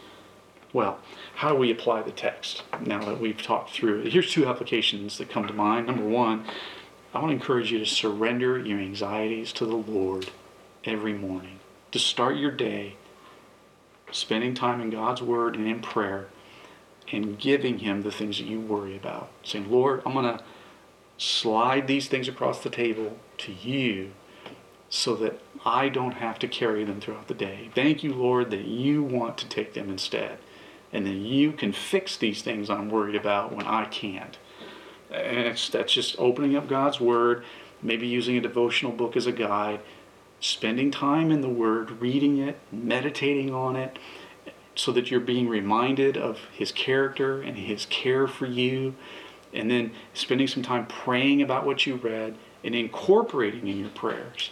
Well, 0.73 0.99
how 1.37 1.51
do 1.51 1.55
we 1.55 1.71
apply 1.71 2.03
the 2.03 2.11
text 2.11 2.63
now 2.85 3.03
that 3.05 3.21
we've 3.21 3.41
talked 3.41 3.71
through 3.71 4.03
it? 4.03 4.13
Here's 4.13 4.31
two 4.31 4.47
applications 4.47 5.19
that 5.19 5.31
come 5.31 5.47
to 5.47 5.55
mind. 5.55 5.87
Number 5.87 6.05
one, 6.05 6.45
I 7.15 7.21
want 7.21 7.31
to 7.31 7.35
encourage 7.35 7.73
you 7.73 7.79
to 7.79 7.87
surrender 7.87 8.59
your 8.59 8.79
anxieties 8.79 9.53
to 9.55 9.65
the 9.65 9.77
Lord 9.77 10.31
every 10.85 11.15
morning. 11.15 11.61
To 11.93 11.99
start 11.99 12.37
your 12.37 12.51
day 12.51 12.97
spending 14.11 14.55
time 14.55 14.81
in 14.81 14.91
God's 14.91 15.23
Word 15.23 15.57
and 15.57 15.67
in 15.67 15.81
prayer 15.81 16.29
and 17.11 17.39
giving 17.39 17.79
him 17.79 18.03
the 18.03 18.13
things 18.13 18.39
that 18.39 18.47
you 18.47 18.61
worry 18.61 18.95
about. 18.95 19.31
Saying, 19.43 19.71
Lord, 19.71 20.03
I'm 20.05 20.13
going 20.13 20.37
to 20.37 20.45
slide 21.17 21.87
these 21.87 22.09
things 22.09 22.29
across 22.29 22.63
the 22.63 22.71
table 22.71 23.17
to 23.39 23.53
you 23.53 24.13
so 24.91 25.15
that 25.17 25.41
I 25.65 25.89
don't 25.89 26.13
have 26.13 26.39
to 26.41 26.49
carry 26.49 26.85
them 26.85 27.01
throughout 27.01 27.29
the 27.29 27.35
day. 27.35 27.71
Thank 27.75 28.03
you, 28.03 28.13
Lord, 28.13 28.51
that 28.51 28.65
you 28.65 29.03
want 29.03 29.39
to 29.39 29.49
take 29.49 29.75
them 29.75 29.91
instead. 29.91 30.39
And 30.93 31.07
then 31.07 31.23
you 31.23 31.53
can 31.53 31.73
fix 31.73 32.17
these 32.17 32.43
things 32.43 32.71
I'm 32.71 32.91
worried 32.91 33.17
about 33.17 33.55
when 33.55 33.67
I 33.67 33.85
can't. 33.87 34.39
And 35.11 35.39
it's, 35.39 35.69
that's 35.69 35.93
just 35.93 36.17
opening 36.19 36.57
up 36.57 36.69
God's 36.69 37.01
Word, 37.01 37.45
maybe 37.83 38.07
using 38.07 38.37
a 38.37 38.41
devotional 38.41 38.93
book 38.93 39.17
as 39.17 39.27
a 39.27 39.33
guide, 39.33 39.81
spending 40.41 40.91
time 40.91 41.31
in 41.31 41.41
the 41.41 41.49
Word, 41.49 42.01
reading 42.01 42.39
it, 42.39 42.59
meditating 42.73 43.53
on 43.55 43.77
it, 43.77 43.99
so 44.75 44.93
that 44.93 45.11
you're 45.11 45.21
being 45.21 45.49
reminded 45.49 46.17
of 46.17 46.39
his 46.53 46.73
character 46.73 47.43
and 47.43 47.57
his 47.57 47.87
care 47.87 48.27
for 48.27 48.47
you, 48.47 48.95
and 49.53 49.71
then 49.71 49.91
spending 50.15 50.47
some 50.47 50.63
time 50.63 50.87
praying 50.87 51.43
about 51.43 51.67
what 51.67 51.87
you 51.87 51.97
read 51.97 52.37
and 52.63 52.75
incorporating 52.75 53.67
in 53.67 53.79
your 53.79 53.89
prayers 53.91 54.51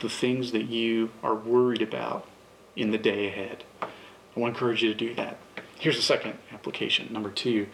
the 0.00 0.08
things 0.08 0.52
that 0.52 0.68
you 0.68 1.10
are 1.22 1.34
worried 1.34 1.82
about 1.82 2.26
in 2.76 2.90
the 2.90 2.98
day 2.98 3.28
ahead. 3.28 3.64
I 4.34 4.40
want 4.40 4.54
to 4.54 4.58
encourage 4.58 4.82
you 4.82 4.92
to 4.92 4.98
do 4.98 5.14
that. 5.14 5.38
Here's 5.78 5.96
the 5.96 6.02
second 6.02 6.38
application. 6.52 7.12
Number 7.12 7.30
two, 7.30 7.66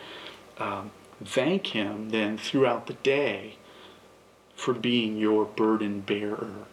um, 0.59 0.90
thank 1.25 1.69
Him 1.69 2.11
then 2.11 2.38
throughout 2.38 2.87
the 2.87 2.95
day 2.95 3.57
for 4.55 4.73
being 4.73 5.16
your 5.16 5.45
burden 5.45 6.01
bearer. 6.01 6.66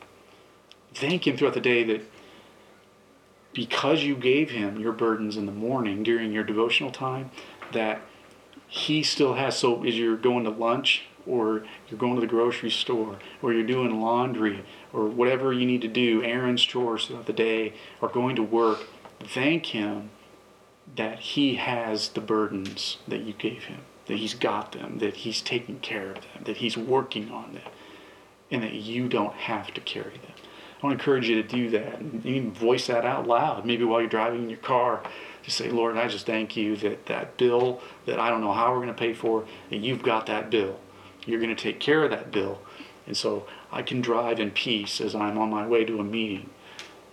Thank 0.93 1.27
Him 1.27 1.37
throughout 1.37 1.55
the 1.55 1.61
day 1.61 1.83
that 1.83 2.01
because 3.53 4.03
you 4.03 4.15
gave 4.15 4.49
him 4.49 4.79
your 4.79 4.91
burdens 4.91 5.37
in 5.37 5.45
the 5.45 5.51
morning 5.51 6.03
during 6.03 6.33
your 6.33 6.43
devotional 6.43 6.91
time, 6.91 7.31
that 7.71 8.01
he 8.67 9.03
still 9.03 9.35
has. 9.35 9.57
So 9.57 9.83
as 9.83 9.97
you're 9.97 10.17
going 10.17 10.43
to 10.45 10.49
lunch, 10.49 11.03
or 11.25 11.63
you're 11.87 11.99
going 11.99 12.15
to 12.15 12.21
the 12.21 12.27
grocery 12.27 12.71
store, 12.71 13.17
or 13.41 13.53
you're 13.53 13.65
doing 13.65 14.01
laundry, 14.01 14.65
or 14.91 15.05
whatever 15.05 15.53
you 15.53 15.65
need 15.65 15.81
to 15.81 15.87
do, 15.87 16.23
errands, 16.23 16.63
chores 16.63 17.05
throughout 17.05 17.27
the 17.27 17.33
day, 17.33 17.73
or 18.01 18.09
going 18.09 18.35
to 18.35 18.43
work, 18.43 18.87
thank 19.27 19.67
him 19.67 20.09
that 20.95 21.19
he 21.19 21.55
has 21.55 22.09
the 22.09 22.21
burdens 22.21 22.97
that 23.07 23.21
you 23.21 23.33
gave 23.33 23.63
him, 23.65 23.81
that 24.07 24.17
he's 24.17 24.33
got 24.33 24.73
them, 24.73 24.99
that 24.99 25.17
he's 25.17 25.41
taking 25.41 25.79
care 25.79 26.09
of 26.09 26.15
them, 26.15 26.43
that 26.43 26.57
he's 26.57 26.77
working 26.77 27.31
on 27.31 27.53
them, 27.53 27.71
and 28.51 28.63
that 28.63 28.73
you 28.73 29.07
don't 29.07 29.33
have 29.33 29.73
to 29.73 29.81
carry 29.81 30.17
them. 30.17 30.33
I 30.81 30.85
want 30.85 30.99
to 30.99 31.01
encourage 31.01 31.29
you 31.29 31.41
to 31.41 31.47
do 31.47 31.69
that. 31.69 31.99
And 31.99 32.25
you 32.25 32.41
can 32.41 32.51
voice 32.51 32.87
that 32.87 33.05
out 33.05 33.25
loud, 33.25 33.65
maybe 33.65 33.85
while 33.85 34.01
you're 34.01 34.09
driving 34.09 34.43
in 34.43 34.49
your 34.49 34.59
car. 34.59 35.01
Just 35.41 35.57
say, 35.57 35.69
Lord, 35.69 35.97
I 35.97 36.09
just 36.09 36.25
thank 36.25 36.57
you 36.57 36.75
that 36.77 37.05
that 37.05 37.37
bill 37.37 37.81
that 38.05 38.19
I 38.19 38.29
don't 38.29 38.41
know 38.41 38.51
how 38.51 38.71
we're 38.71 38.81
going 38.81 38.87
to 38.89 38.93
pay 38.93 39.13
for, 39.13 39.45
and 39.71 39.83
you've 39.83 40.03
got 40.03 40.25
that 40.25 40.49
bill. 40.49 40.77
You're 41.25 41.39
going 41.39 41.55
to 41.55 41.61
take 41.61 41.79
care 41.79 42.03
of 42.03 42.11
that 42.11 42.31
bill. 42.31 42.59
And 43.07 43.15
so 43.15 43.47
I 43.71 43.81
can 43.81 44.01
drive 44.01 44.39
in 44.39 44.51
peace 44.51 44.99
as 44.99 45.15
I'm 45.15 45.37
on 45.37 45.49
my 45.49 45.65
way 45.65 45.85
to 45.85 45.99
a 45.99 46.03
meeting. 46.03 46.49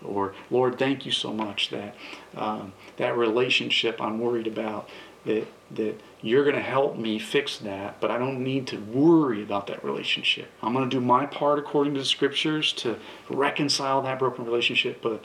Or, 0.04 0.34
Lord, 0.50 0.78
thank 0.78 1.04
you 1.04 1.12
so 1.12 1.32
much 1.32 1.70
that 1.70 1.94
um, 2.36 2.72
that 2.96 3.16
relationship 3.16 4.00
I'm 4.00 4.18
worried 4.18 4.46
about, 4.46 4.88
that, 5.24 5.46
that 5.72 6.00
you're 6.22 6.44
going 6.44 6.56
to 6.56 6.62
help 6.62 6.96
me 6.96 7.18
fix 7.18 7.58
that, 7.58 8.00
but 8.00 8.10
I 8.10 8.18
don't 8.18 8.42
need 8.42 8.66
to 8.68 8.78
worry 8.78 9.42
about 9.42 9.66
that 9.66 9.84
relationship. 9.84 10.48
I'm 10.62 10.72
going 10.72 10.88
to 10.88 10.94
do 10.94 11.00
my 11.00 11.26
part 11.26 11.58
according 11.58 11.94
to 11.94 12.00
the 12.00 12.06
scriptures 12.06 12.72
to 12.74 12.98
reconcile 13.28 14.02
that 14.02 14.18
broken 14.18 14.44
relationship, 14.44 15.00
but 15.02 15.22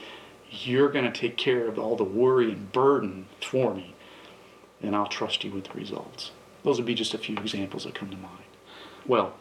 you're 0.52 0.90
going 0.90 1.06
to 1.06 1.20
take 1.20 1.38
care 1.38 1.68
of 1.68 1.80
all 1.80 1.96
the 1.96 2.04
worry 2.04 2.52
and 2.52 2.72
burden 2.72 3.28
for 3.42 3.74
me, 3.74 3.96
and 4.82 4.96
I'll 4.96 5.08
trust 5.08 5.44
you 5.44 5.52
with 5.52 5.66
the 5.66 5.74
results. 5.74 6.32
Those 6.64 6.78
would 6.78 6.86
be 6.86 6.96
just 6.96 7.14
a 7.14 7.18
few 7.18 7.38
examples 7.38 7.84
that 7.84 7.94
come 7.94 8.10
to 8.10 8.18
mind. 8.18 8.44
Well, 9.06 9.34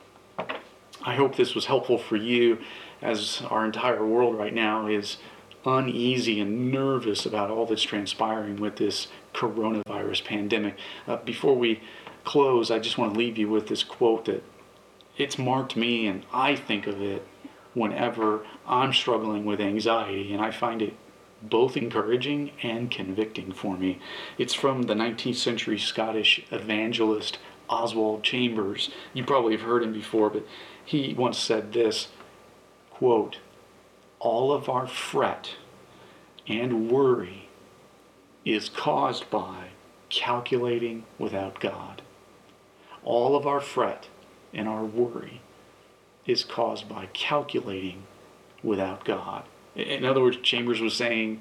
I 1.06 1.14
hope 1.14 1.36
this 1.36 1.54
was 1.54 1.66
helpful 1.66 1.98
for 1.98 2.16
you 2.16 2.58
as 3.04 3.42
our 3.50 3.64
entire 3.66 4.04
world 4.04 4.36
right 4.36 4.54
now 4.54 4.86
is 4.86 5.18
uneasy 5.66 6.40
and 6.40 6.72
nervous 6.72 7.26
about 7.26 7.50
all 7.50 7.66
that's 7.66 7.82
transpiring 7.82 8.56
with 8.56 8.76
this 8.76 9.08
coronavirus 9.34 10.24
pandemic. 10.24 10.76
Uh, 11.06 11.16
before 11.16 11.54
we 11.54 11.80
close, 12.24 12.70
I 12.70 12.78
just 12.78 12.96
want 12.98 13.12
to 13.12 13.18
leave 13.18 13.36
you 13.38 13.48
with 13.48 13.68
this 13.68 13.84
quote 13.84 14.24
that 14.24 14.42
it's 15.18 15.38
marked 15.38 15.76
me, 15.76 16.06
and 16.06 16.24
I 16.32 16.56
think 16.56 16.86
of 16.86 17.00
it 17.00 17.24
whenever 17.74 18.44
I'm 18.66 18.92
struggling 18.92 19.44
with 19.44 19.60
anxiety, 19.60 20.32
and 20.32 20.42
I 20.42 20.50
find 20.50 20.80
it 20.80 20.94
both 21.42 21.76
encouraging 21.76 22.52
and 22.62 22.90
convicting 22.90 23.52
for 23.52 23.76
me. 23.76 24.00
It's 24.38 24.54
from 24.54 24.82
the 24.82 24.94
19th 24.94 25.36
century 25.36 25.78
Scottish 25.78 26.42
evangelist 26.50 27.38
Oswald 27.68 28.22
Chambers. 28.22 28.90
You 29.12 29.24
probably 29.24 29.52
have 29.52 29.66
heard 29.66 29.82
him 29.82 29.92
before, 29.92 30.30
but 30.30 30.46
he 30.84 31.14
once 31.14 31.38
said 31.38 31.72
this 31.72 32.08
quote, 32.94 33.38
all 34.20 34.52
of 34.52 34.68
our 34.68 34.86
fret 34.86 35.56
and 36.46 36.90
worry 36.90 37.48
is 38.44 38.68
caused 38.68 39.28
by 39.30 39.68
calculating 40.10 41.04
without 41.18 41.58
God. 41.58 42.02
All 43.02 43.36
of 43.36 43.46
our 43.46 43.60
fret 43.60 44.08
and 44.52 44.68
our 44.68 44.84
worry 44.84 45.40
is 46.24 46.44
caused 46.44 46.88
by 46.88 47.06
calculating 47.12 48.04
without 48.62 49.04
God. 49.04 49.44
In 49.74 50.04
other 50.04 50.22
words, 50.22 50.36
Chambers 50.38 50.80
was 50.80 50.94
saying 50.94 51.40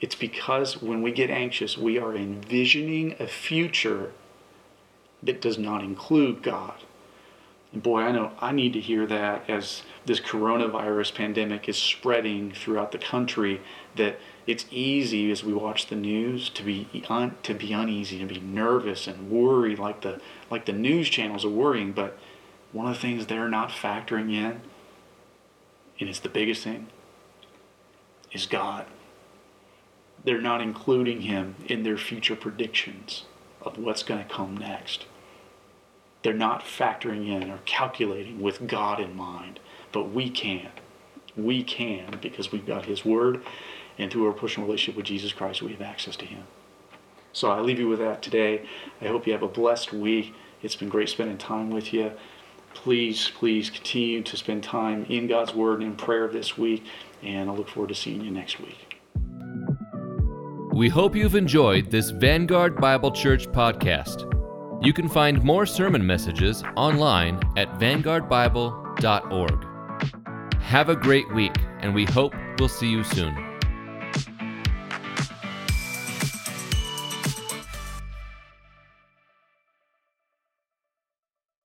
it's 0.00 0.14
because 0.14 0.82
when 0.82 1.00
we 1.00 1.12
get 1.12 1.30
anxious, 1.30 1.78
we 1.78 1.98
are 1.98 2.14
envisioning 2.14 3.16
a 3.18 3.26
future 3.26 4.12
that 5.22 5.40
does 5.40 5.56
not 5.56 5.82
include 5.82 6.42
God. 6.42 6.74
And 7.72 7.82
boy, 7.82 8.02
I 8.02 8.12
know 8.12 8.32
I 8.40 8.52
need 8.52 8.72
to 8.74 8.80
hear 8.80 9.06
that 9.06 9.48
as 9.50 9.82
this 10.04 10.20
coronavirus 10.20 11.14
pandemic 11.14 11.68
is 11.68 11.76
spreading 11.76 12.52
throughout 12.52 12.92
the 12.92 12.98
country 12.98 13.60
that 13.96 14.18
it's 14.46 14.66
easy 14.70 15.30
as 15.30 15.42
we 15.42 15.52
watch 15.52 15.88
the 15.88 15.96
news 15.96 16.48
to 16.50 16.62
be 16.62 16.88
un, 17.08 17.34
to 17.42 17.54
be 17.54 17.72
uneasy 17.72 18.18
to 18.20 18.26
be 18.26 18.40
nervous 18.40 19.06
and 19.06 19.30
worry 19.30 19.74
like 19.74 20.02
the 20.02 20.20
like 20.50 20.66
the 20.66 20.72
news 20.72 21.08
channels 21.08 21.44
are 21.44 21.50
worrying. 21.50 21.92
But 21.92 22.16
one 22.72 22.86
of 22.86 22.94
the 22.94 23.00
things 23.00 23.26
they're 23.26 23.48
not 23.48 23.70
factoring 23.70 24.32
in 24.32 24.60
and 25.98 26.08
it's 26.08 26.20
the 26.20 26.28
biggest 26.28 26.62
thing 26.62 26.88
is 28.32 28.46
God. 28.46 28.86
They're 30.24 30.40
not 30.40 30.60
including 30.60 31.22
him 31.22 31.56
in 31.66 31.84
their 31.84 31.96
future 31.96 32.36
predictions 32.36 33.24
of 33.62 33.78
what's 33.78 34.02
going 34.02 34.22
to 34.22 34.32
come 34.32 34.56
next 34.56 35.06
they're 36.22 36.34
not 36.34 36.64
factoring 36.64 37.28
in 37.28 37.50
or 37.50 37.58
calculating 37.64 38.40
with 38.40 38.66
God 38.66 39.00
in 39.00 39.16
mind 39.16 39.60
but 39.92 40.10
we 40.10 40.30
can 40.30 40.68
we 41.36 41.62
can 41.62 42.18
because 42.20 42.50
we've 42.50 42.66
got 42.66 42.86
his 42.86 43.04
word 43.04 43.42
and 43.98 44.10
through 44.10 44.26
our 44.26 44.32
personal 44.32 44.66
relationship 44.66 44.96
with 44.96 45.06
Jesus 45.06 45.32
Christ, 45.32 45.62
we 45.62 45.72
have 45.72 45.82
access 45.82 46.16
to 46.16 46.26
Him. 46.26 46.44
So 47.32 47.50
I 47.50 47.60
leave 47.60 47.78
you 47.78 47.88
with 47.88 47.98
that 47.98 48.22
today. 48.22 48.66
I 49.00 49.06
hope 49.06 49.26
you 49.26 49.32
have 49.32 49.42
a 49.42 49.48
blessed 49.48 49.92
week. 49.92 50.34
It's 50.62 50.76
been 50.76 50.88
great 50.88 51.08
spending 51.08 51.38
time 51.38 51.70
with 51.70 51.92
you. 51.92 52.12
Please, 52.74 53.30
please 53.30 53.70
continue 53.70 54.22
to 54.22 54.36
spend 54.36 54.62
time 54.62 55.06
in 55.08 55.26
God's 55.26 55.54
Word 55.54 55.80
and 55.80 55.92
in 55.92 55.96
prayer 55.96 56.28
this 56.28 56.58
week, 56.58 56.84
and 57.22 57.48
I 57.48 57.52
look 57.52 57.68
forward 57.68 57.88
to 57.88 57.94
seeing 57.94 58.20
you 58.20 58.30
next 58.30 58.58
week. 58.60 59.00
We 60.72 60.90
hope 60.90 61.16
you've 61.16 61.36
enjoyed 61.36 61.90
this 61.90 62.10
Vanguard 62.10 62.76
Bible 62.76 63.10
Church 63.10 63.46
podcast. 63.48 64.35
You 64.86 64.92
can 64.92 65.08
find 65.08 65.42
more 65.42 65.66
sermon 65.66 66.06
messages 66.06 66.62
online 66.76 67.40
at 67.56 67.76
vanguardbible.org. 67.80 69.66
Have 70.60 70.90
a 70.90 70.94
great 70.94 71.34
week, 71.34 71.56
and 71.80 71.92
we 71.92 72.04
hope 72.04 72.32
we'll 72.60 72.68
see 72.68 72.88
you 72.88 73.02
soon. 73.02 73.45